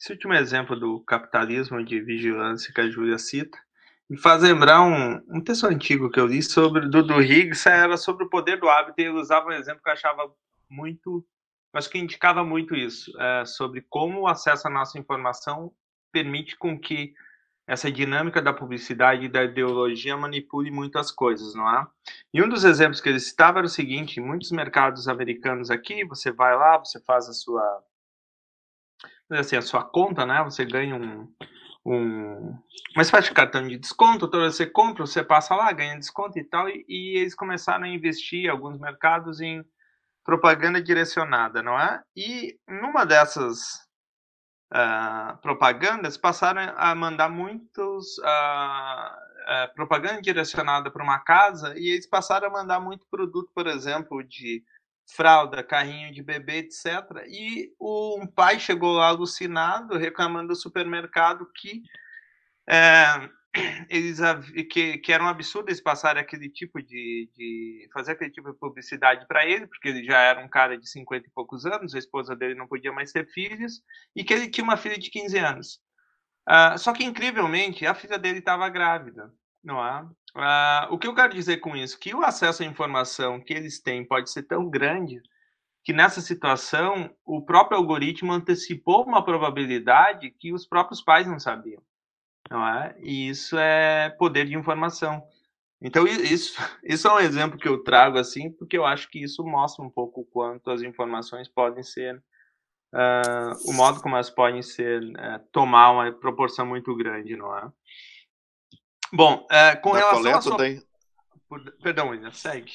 [0.01, 3.59] esse último exemplo do capitalismo de vigilância que a Júlia cita
[4.09, 7.97] me faz lembrar um, um texto antigo que eu li sobre do, do Higgs, era
[7.97, 10.33] sobre o poder do hábito, e ele usava um exemplo que eu achava
[10.69, 11.27] muito,
[11.75, 15.73] acho que indicava muito isso, é, sobre como o acesso à nossa informação
[16.11, 17.13] permite com que
[17.67, 21.87] essa dinâmica da publicidade e da ideologia manipule muitas coisas, não é?
[22.33, 26.03] E um dos exemplos que ele citava era o seguinte: em muitos mercados americanos aqui,
[26.03, 27.85] você vai lá, você faz a sua,
[29.31, 30.43] assim, a sua conta, né?
[30.45, 31.31] Você ganha um,
[31.89, 32.59] um,
[32.95, 36.45] uma espécie de cartão de desconto, toda você compra, você passa lá, ganha desconto e
[36.45, 39.65] tal, e, e eles começaram a investir alguns mercados em
[40.23, 42.03] propaganda direcionada, não é?
[42.15, 43.87] E numa dessas
[44.71, 52.07] uh, propagandas passaram a mandar muitos uh, uh, propaganda direcionada para uma casa e eles
[52.07, 54.63] passaram a mandar muito produto, por exemplo, de
[55.09, 56.87] fralda, carrinho de bebê, etc.
[57.27, 61.83] E um pai chegou lá alucinado, reclamando do supermercado que
[62.69, 63.29] é,
[63.89, 64.19] eles
[64.71, 68.59] que, que era um absurdo eles passarem aquele tipo de, de fazer aquele tipo de
[68.59, 71.99] publicidade para ele, porque ele já era um cara de 50 e poucos anos, a
[71.99, 73.83] esposa dele não podia mais ter filhos,
[74.15, 75.81] e que ele tinha uma filha de 15 anos.
[76.49, 79.31] Uh, só que, incrivelmente, a filha dele estava grávida,
[79.63, 80.03] não é?
[80.37, 81.99] Uh, o que eu quero dizer com isso?
[81.99, 85.21] Que o acesso à informação que eles têm pode ser tão grande
[85.85, 91.83] que nessa situação o próprio algoritmo antecipou uma probabilidade que os próprios pais não sabiam,
[92.51, 92.95] não é?
[93.01, 95.23] E isso é poder de informação.
[95.81, 99.43] Então isso, isso é um exemplo que eu trago assim, porque eu acho que isso
[99.45, 102.23] mostra um pouco o quanto as informações podem ser,
[102.95, 107.73] uh, o modo como elas podem ser, uh, tomar uma proporção muito grande, não é?
[109.13, 110.57] Bom, é, com da relação a sua...
[110.57, 110.65] da...
[111.83, 112.73] Perdão, William, segue.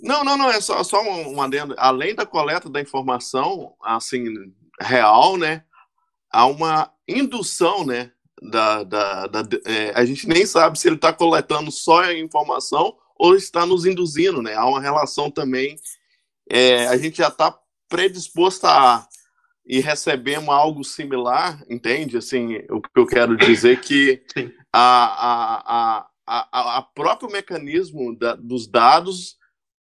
[0.00, 1.74] Não, não, não, é só, só um, adendo.
[1.78, 4.24] Além da coleta da informação, assim,
[4.80, 5.64] real, né,
[6.30, 8.10] há uma indução, né,
[8.42, 12.96] da, da, da é, a gente nem sabe se ele está coletando só a informação
[13.16, 15.76] ou está nos induzindo, né, há uma relação também,
[16.50, 17.56] é, a gente já está
[17.88, 19.06] predisposto a
[19.66, 22.18] e recebemos algo similar, entende?
[22.18, 24.22] Assim, o que eu quero dizer que
[24.76, 29.38] a, a, a, a, próprio mecanismo da, dos dados,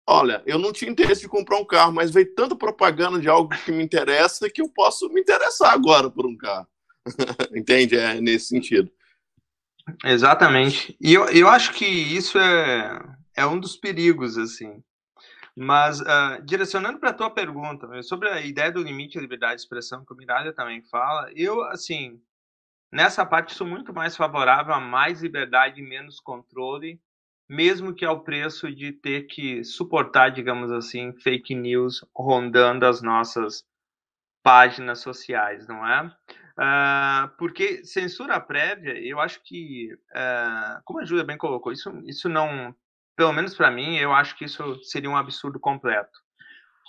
[0.06, 3.48] olha, eu não tinha interesse de comprar um carro, mas veio tanta propaganda de algo
[3.64, 6.66] que me interessa que eu posso me interessar agora por um carro.
[7.56, 7.96] entende?
[7.96, 8.90] É nesse sentido.
[10.04, 10.94] Exatamente.
[11.00, 13.02] E eu, eu acho que isso é,
[13.34, 14.82] é um dos perigos, assim.
[15.56, 19.62] Mas, uh, direcionando para a tua pergunta, sobre a ideia do limite de liberdade de
[19.62, 22.20] expressão, que o Miralha também fala, eu, assim,
[22.92, 27.00] nessa parte sou muito mais favorável a mais liberdade e menos controle,
[27.48, 33.64] mesmo que ao preço de ter que suportar, digamos assim, fake news rondando as nossas
[34.42, 36.06] páginas sociais, não é?
[36.52, 42.28] Uh, porque censura prévia, eu acho que, uh, como a Júlia bem colocou, isso, isso
[42.28, 42.74] não
[43.16, 46.18] pelo menos para mim, eu acho que isso seria um absurdo completo.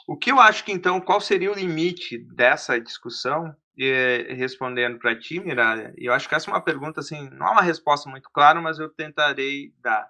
[0.08, 3.56] O que eu acho que então, qual seria o limite dessa discussão?
[3.76, 7.52] E, respondendo para ti, Miralha, eu acho que essa é uma pergunta assim, não há
[7.52, 10.08] uma resposta muito clara, mas eu tentarei dar.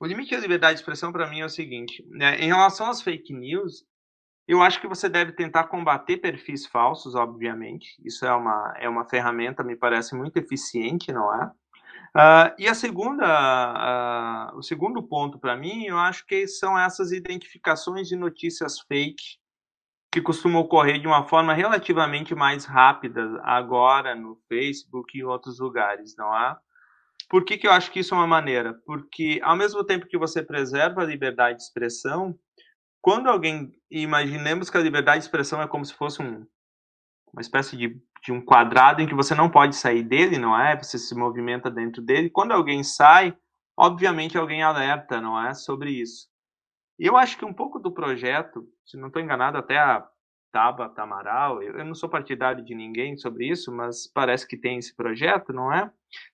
[0.00, 3.00] O limite da liberdade de expressão para mim é o seguinte: né, em relação às
[3.02, 3.84] fake news,
[4.48, 8.00] eu acho que você deve tentar combater perfis falsos, obviamente.
[8.04, 11.50] Isso é uma, é uma ferramenta, me parece muito eficiente, não é?
[12.16, 17.12] Uh, e a segunda, uh, o segundo ponto para mim, eu acho que são essas
[17.12, 19.38] identificações de notícias fake
[20.10, 25.58] que costumam ocorrer de uma forma relativamente mais rápida agora no Facebook e em outros
[25.58, 26.56] lugares, não é?
[27.28, 28.72] Por que, que eu acho que isso é uma maneira?
[28.86, 32.38] Porque ao mesmo tempo que você preserva a liberdade de expressão,
[33.02, 36.46] quando alguém, imaginemos que a liberdade de expressão é como se fosse um,
[37.32, 40.76] uma espécie de de um quadrado em que você não pode sair dele, não é?
[40.76, 42.30] Você se movimenta dentro dele.
[42.30, 43.36] Quando alguém sai,
[43.76, 45.54] obviamente alguém alerta, não é?
[45.54, 46.28] Sobre isso.
[46.98, 50.04] E eu acho que um pouco do projeto, se não estou enganado, até a
[50.50, 54.96] Taba Tamaral, eu não sou partidário de ninguém sobre isso, mas parece que tem esse
[54.96, 55.90] projeto, não é?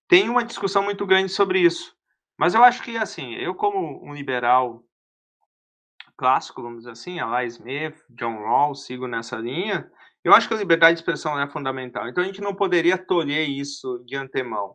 [0.09, 1.95] Tem uma discussão muito grande sobre isso.
[2.39, 4.83] Mas eu acho que, assim, eu como um liberal
[6.17, 9.91] clássico, vamos dizer assim, Eli Smith, John Rawls, sigo nessa linha,
[10.25, 12.09] eu acho que a liberdade de expressão é fundamental.
[12.09, 14.75] Então a gente não poderia tolher isso de antemão.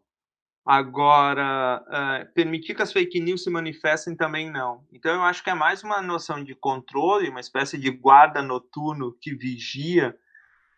[0.63, 4.85] Agora, uh, permitir que as fake news se manifestem também não.
[4.93, 9.17] Então eu acho que é mais uma noção de controle, uma espécie de guarda noturno
[9.19, 10.15] que vigia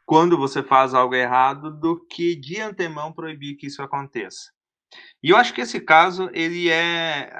[0.06, 4.52] quando você faz algo errado, do que de antemão proibir que isso aconteça.
[5.24, 7.32] E eu acho que esse caso, ele é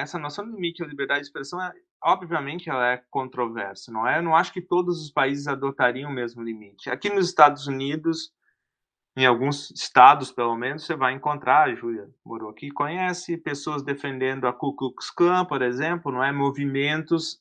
[0.00, 1.72] essa noção de limite à liberdade de expressão é
[2.02, 4.18] obviamente ela é controversa, não é?
[4.18, 6.90] Eu não acho que todos os países adotariam o mesmo limite.
[6.90, 8.32] Aqui nos Estados Unidos,
[9.16, 14.46] em alguns estados, pelo menos, você vai encontrar, a Júlia morou aqui, conhece pessoas defendendo
[14.46, 16.30] a Ku Klux Klan, por exemplo, não é?
[16.32, 17.40] Movimentos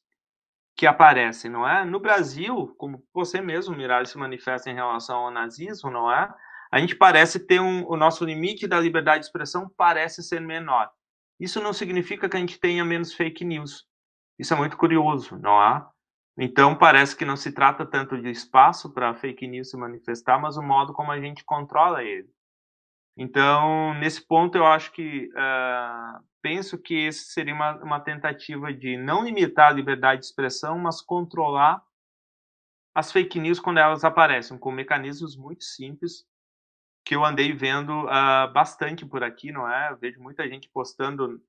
[0.76, 1.84] que aparecem, não é?
[1.84, 6.32] No Brasil, como você mesmo, Miralles, se manifesta em relação ao nazismo, não é?
[6.72, 10.90] A gente parece ter um, o nosso limite da liberdade de expressão parece ser menor.
[11.40, 13.87] Isso não significa que a gente tenha menos fake news.
[14.38, 15.90] Isso é muito curioso, não há?
[16.38, 20.56] Então, parece que não se trata tanto de espaço para fake news se manifestar, mas
[20.56, 22.30] o modo como a gente controla ele.
[23.18, 28.96] Então, nesse ponto, eu acho que uh, penso que esse seria uma, uma tentativa de
[28.96, 31.82] não limitar a liberdade de expressão, mas controlar
[32.94, 36.26] as fake news quando elas aparecem, com mecanismos muito simples
[37.04, 39.92] que eu andei vendo uh, bastante por aqui, não é?
[39.92, 41.42] Eu vejo muita gente postando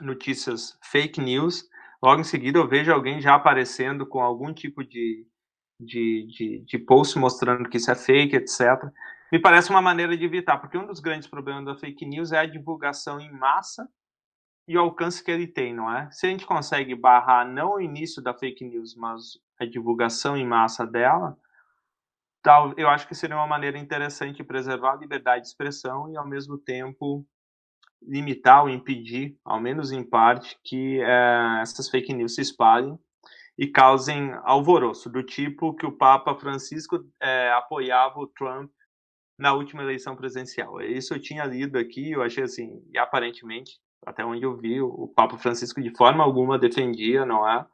[0.00, 1.68] notícias fake news,
[2.02, 5.26] logo em seguida eu vejo alguém já aparecendo com algum tipo de,
[5.80, 8.84] de, de, de post mostrando que isso é fake, etc.
[9.32, 12.38] Me parece uma maneira de evitar, porque um dos grandes problemas da fake news é
[12.38, 13.88] a divulgação em massa
[14.66, 16.10] e o alcance que ele tem, não é?
[16.10, 20.46] Se a gente consegue barrar não o início da fake news, mas a divulgação em
[20.46, 21.36] massa dela,
[22.42, 26.16] tal, eu acho que seria uma maneira interessante de preservar a liberdade de expressão e,
[26.16, 27.26] ao mesmo tempo,
[28.06, 32.98] limitar ou impedir, ao menos em parte, que é, essas fake news se espalhem
[33.56, 38.70] e causem alvoroço, do tipo que o Papa Francisco é, apoiava o Trump
[39.38, 40.80] na última eleição presidencial.
[40.80, 45.08] Isso eu tinha lido aqui, eu achei assim, e aparentemente, até onde eu vi, o
[45.08, 47.66] Papa Francisco de forma alguma defendia, não é?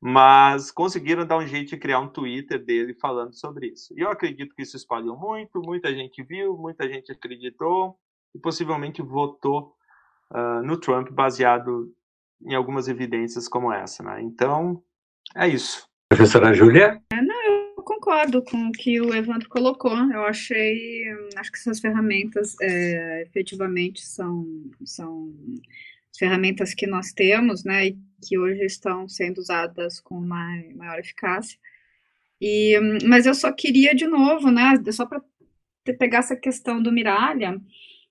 [0.00, 3.92] Mas conseguiram dar um jeito de criar um Twitter dele falando sobre isso.
[3.96, 7.98] E eu acredito que isso espalhou muito, muita gente viu, muita gente acreditou,
[8.34, 9.74] e possivelmente votou
[10.32, 11.92] uh, no Trump baseado
[12.42, 14.20] em algumas evidências como essa, né?
[14.22, 14.82] Então,
[15.36, 15.88] é isso.
[16.08, 17.02] Professora Júlia?
[17.12, 17.42] É, não,
[17.76, 19.96] eu concordo com o que o Evandro colocou.
[20.12, 21.04] Eu achei,
[21.36, 24.46] acho que essas ferramentas é, efetivamente são,
[24.84, 25.32] são
[26.18, 31.58] ferramentas que nós temos, né, e que hoje estão sendo usadas com maior eficácia.
[32.40, 35.22] E, mas eu só queria de novo, né, só para
[35.98, 37.60] pegar essa questão do Miralha,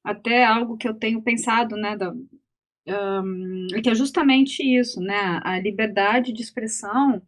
[0.08, 5.60] até algo que eu tenho pensado, né, da, um, que é justamente isso, né, a
[5.60, 7.22] liberdade de expressão,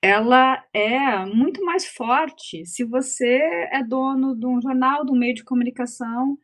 [0.00, 3.40] ela é muito mais forte se você
[3.72, 6.38] é dono de um jornal, de um meio de comunicação,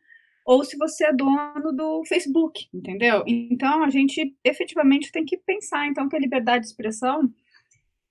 [0.45, 3.23] ou se você é dono do Facebook, entendeu?
[3.25, 7.31] Então a gente efetivamente tem que pensar então que a liberdade de expressão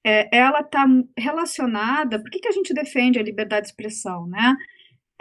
[0.02, 2.18] é, ela está relacionada.
[2.18, 4.56] Por que, que a gente defende a liberdade de expressão, né?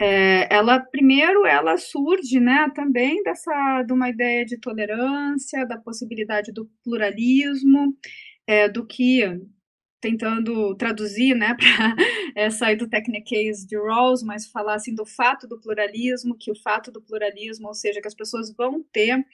[0.00, 6.52] É, ela primeiro ela surge, né, também dessa de uma ideia de tolerância, da possibilidade
[6.52, 7.96] do pluralismo,
[8.46, 9.22] é, do que
[10.00, 11.96] tentando traduzir, né, para
[12.36, 16.56] é, sair do techniquez de Rawls, mas falar assim do fato do pluralismo, que o
[16.56, 19.24] fato do pluralismo, ou seja, que as pessoas vão ter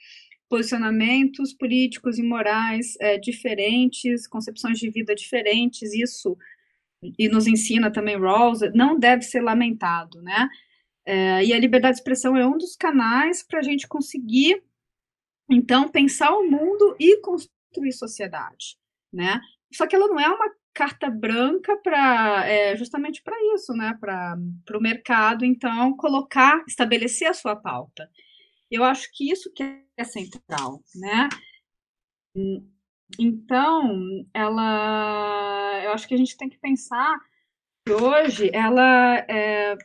[0.49, 6.37] posicionamentos políticos e morais é, diferentes, concepções de vida diferentes, isso
[7.01, 10.49] e nos ensina também Rawls, não deve ser lamentado, né?
[11.05, 14.63] É, e a liberdade de expressão é um dos canais para a gente conseguir,
[15.49, 18.77] então, pensar o mundo e construir sociedade,
[19.11, 19.41] né?
[19.73, 23.97] Só que ela não é uma carta branca para é, justamente para isso, né?
[23.99, 24.37] Para
[24.73, 28.09] o mercado, então, colocar, estabelecer a sua pauta.
[28.69, 29.63] Eu acho que isso que
[29.97, 31.27] é central, né?
[33.19, 37.19] Então, ela, eu acho que a gente tem que pensar
[37.85, 39.77] que hoje ela é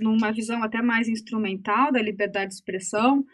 [0.00, 3.24] numa visão até mais instrumental da liberdade de expressão,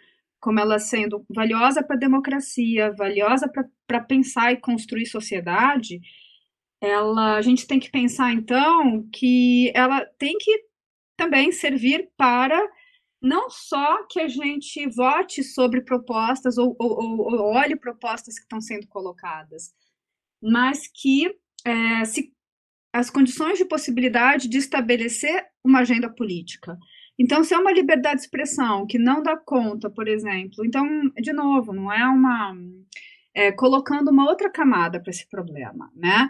[0.40, 3.50] como ela sendo valiosa para a democracia, valiosa
[3.86, 6.00] para pensar e construir sociedade,
[6.80, 10.64] ela, a gente tem que pensar então que ela tem que
[11.16, 12.60] também servir para
[13.27, 18.61] não só que a gente vote sobre propostas ou, ou, ou olhe propostas que estão
[18.61, 19.74] sendo colocadas,
[20.40, 21.35] mas que
[21.65, 22.32] é, se,
[22.93, 26.78] as condições de possibilidade de estabelecer uma agenda política.
[27.19, 30.86] Então, se é uma liberdade de expressão que não dá conta, por exemplo, então,
[31.16, 32.57] de novo, não é uma.
[33.35, 36.27] É, colocando uma outra camada para esse problema, né?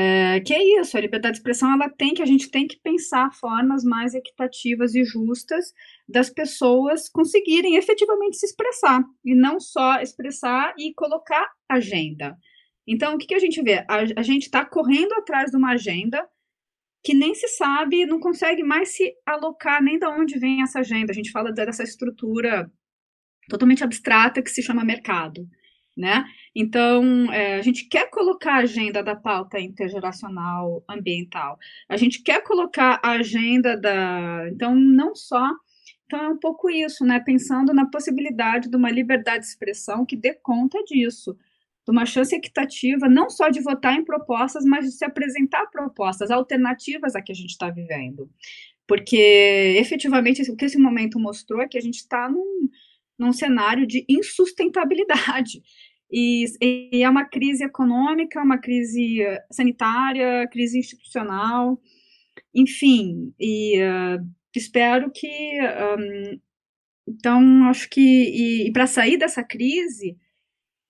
[0.00, 2.78] É, que é isso, a liberdade de expressão ela tem que a gente tem que
[2.80, 5.72] pensar formas mais equitativas e justas
[6.08, 12.36] das pessoas conseguirem efetivamente se expressar e não só expressar e colocar agenda.
[12.86, 13.84] Então, o que, que a gente vê?
[13.88, 16.24] A, a gente está correndo atrás de uma agenda
[17.02, 21.10] que nem se sabe, não consegue mais se alocar nem de onde vem essa agenda.
[21.10, 22.70] A gente fala dessa estrutura
[23.48, 25.44] totalmente abstrata que se chama mercado,
[25.96, 26.24] né?
[26.60, 31.56] Então, é, a gente quer colocar a agenda da pauta intergeracional ambiental,
[31.88, 34.48] a gente quer colocar a agenda da.
[34.50, 35.48] Então, não só.
[36.04, 37.20] Então, é um pouco isso, né?
[37.20, 41.38] Pensando na possibilidade de uma liberdade de expressão que dê conta disso,
[41.86, 46.28] de uma chance equitativa, não só de votar em propostas, mas de se apresentar propostas
[46.28, 48.28] alternativas a que a gente está vivendo.
[48.84, 52.68] Porque, efetivamente, o que esse momento mostrou é que a gente está num,
[53.16, 55.62] num cenário de insustentabilidade.
[56.10, 59.18] E, e, é uma crise econômica, uma crise
[59.50, 61.78] sanitária, crise institucional,
[62.54, 65.58] enfim, e uh, espero que.
[65.98, 66.40] Um,
[67.06, 68.00] então, acho que.
[68.00, 70.16] E, e para sair dessa crise,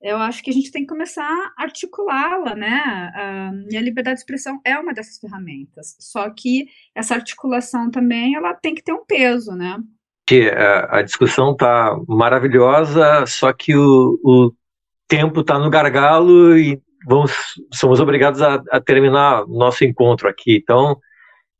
[0.00, 1.24] eu acho que a gente tem que começar
[1.56, 3.12] a articulá-la, né?
[3.16, 5.96] Uh, e a liberdade de expressão é uma dessas ferramentas.
[6.00, 9.76] Só que essa articulação também ela tem que ter um peso, né?
[10.90, 14.52] A discussão está maravilhosa, só que o, o
[15.08, 17.32] tempo está no gargalo e vamos,
[17.72, 20.56] somos obrigados a, a terminar nosso encontro aqui.
[20.56, 20.98] Então,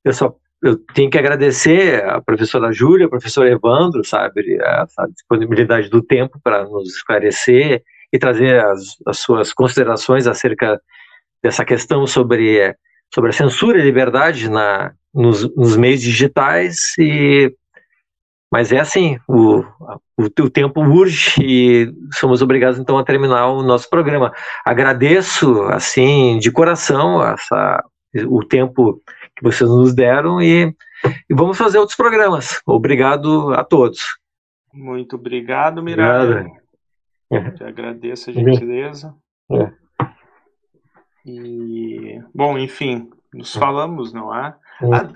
[0.04, 5.88] eu só eu tenho que agradecer a professora Júlia, a professor Evandro, sabe, essa disponibilidade
[5.88, 10.80] do tempo para nos esclarecer e trazer as, as, suas considerações acerca
[11.42, 12.74] dessa questão sobre,
[13.14, 17.54] sobre a censura e liberdade na, nos, nos meios digitais e
[18.50, 19.60] mas é assim, o,
[20.16, 24.32] o, o, tempo urge e somos obrigados então a terminar o nosso programa.
[24.64, 27.84] Agradeço assim de coração essa,
[28.26, 29.02] o tempo
[29.36, 30.74] que vocês nos deram e,
[31.28, 32.60] e vamos fazer outros programas.
[32.66, 34.00] Obrigado a todos.
[34.72, 36.46] Muito obrigado, Miranda.
[37.30, 37.56] Obrigado.
[37.56, 39.14] Te agradeço a gentileza.
[39.52, 39.72] É.
[41.26, 44.54] E bom, enfim, nos falamos, não é?
[44.80, 45.12] Ah,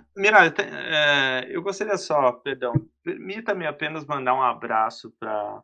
[0.59, 2.73] é, eu gostaria só, perdão,
[3.05, 5.63] permita-me apenas mandar um abraço para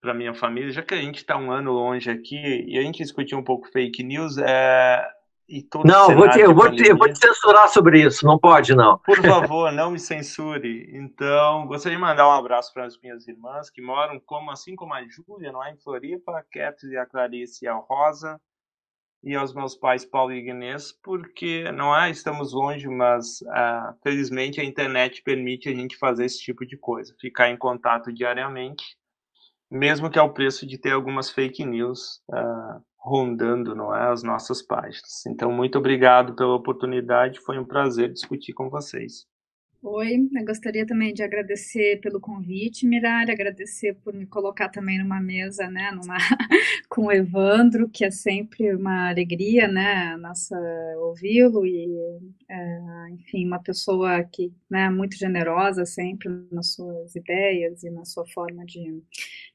[0.00, 2.98] para minha família, já que a gente está um ano longe aqui e a gente
[2.98, 5.08] discutiu um pouco fake news, é,
[5.48, 8.38] e todo não, vou te, eu, vou te, eu vou te censurar sobre isso, não
[8.38, 8.98] pode não.
[8.98, 10.88] Por favor, não me censure.
[10.92, 14.94] Então, gostaria de mandar um abraço para as minhas irmãs que moram, como assim como
[14.94, 18.40] a Júlia, lá em Floripa, a Catherine, a Clarice e a Rosa,
[19.22, 24.60] e aos meus pais Paulo e Inês, porque não é estamos longe, mas uh, felizmente
[24.60, 28.96] a internet permite a gente fazer esse tipo de coisa, ficar em contato diariamente,
[29.70, 34.62] mesmo que ao preço de ter algumas fake news uh, rondando, não é, as nossas
[34.62, 35.24] páginas.
[35.26, 39.26] Então, muito obrigado pela oportunidade, foi um prazer discutir com vocês.
[39.84, 45.20] Oi, eu gostaria também de agradecer pelo convite, Mirari, agradecer por me colocar também numa
[45.20, 46.16] mesa, né, numa,
[46.88, 50.56] com o Evandro, que é sempre uma alegria, né, nossa,
[50.98, 51.88] ouvi-lo e,
[52.48, 52.78] é,
[53.10, 58.64] enfim, uma pessoa que, né, muito generosa sempre nas suas ideias e na sua forma
[58.64, 59.02] de,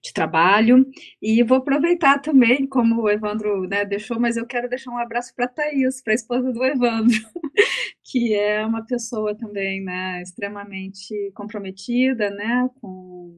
[0.03, 0.85] de trabalho.
[1.21, 5.33] E vou aproveitar também, como o Evandro, né, deixou, mas eu quero deixar um abraço
[5.35, 7.15] para a para a esposa do Evandro,
[8.03, 13.35] que é uma pessoa também, né, extremamente comprometida, né, com,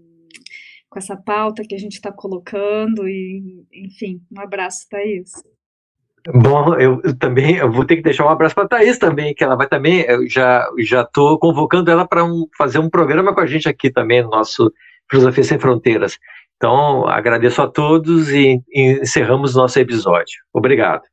[0.89, 5.31] com essa pauta que a gente está colocando e, enfim, um abraço, Thaís.
[6.27, 9.55] Bom, eu, também eu vou ter que deixar um abraço para Thaís também, que ela
[9.55, 13.47] vai também, eu já já estou convocando ela para um, fazer um programa com a
[13.47, 14.71] gente aqui também no nosso
[15.09, 16.19] Filosofia Sem Fronteiras.
[16.61, 20.35] Então, agradeço a todos e, encerramos nosso episódio.
[20.53, 21.03] Obrigado.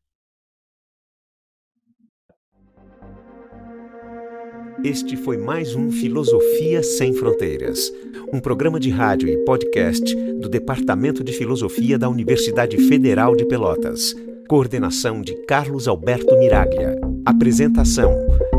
[4.82, 7.92] Este foi mais um Filosofia Sem Fronteiras,
[8.32, 14.16] um programa de rádio e podcast do Departamento de Filosofia da Universidade Federal de Pelotas.
[14.48, 16.96] Coordenação de Carlos Alberto Miraglia.
[17.24, 18.12] Apresentação: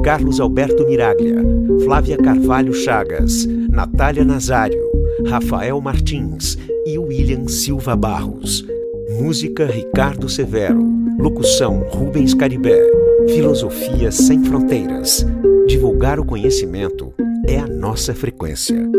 [0.06, 1.36] Carlos Alberto Miraglia,
[1.84, 4.90] Flávia Carvalho Chagas, Natália Nazário,
[5.26, 6.58] Rafael Martins
[6.88, 8.66] e William Silva Barros.
[9.20, 10.82] Música Ricardo Severo.
[11.20, 12.82] Locução Rubens Caribé.
[13.28, 15.26] Filosofia Sem Fronteiras.
[15.68, 17.14] Divulgar o conhecimento
[17.46, 18.90] é a nossa frequência.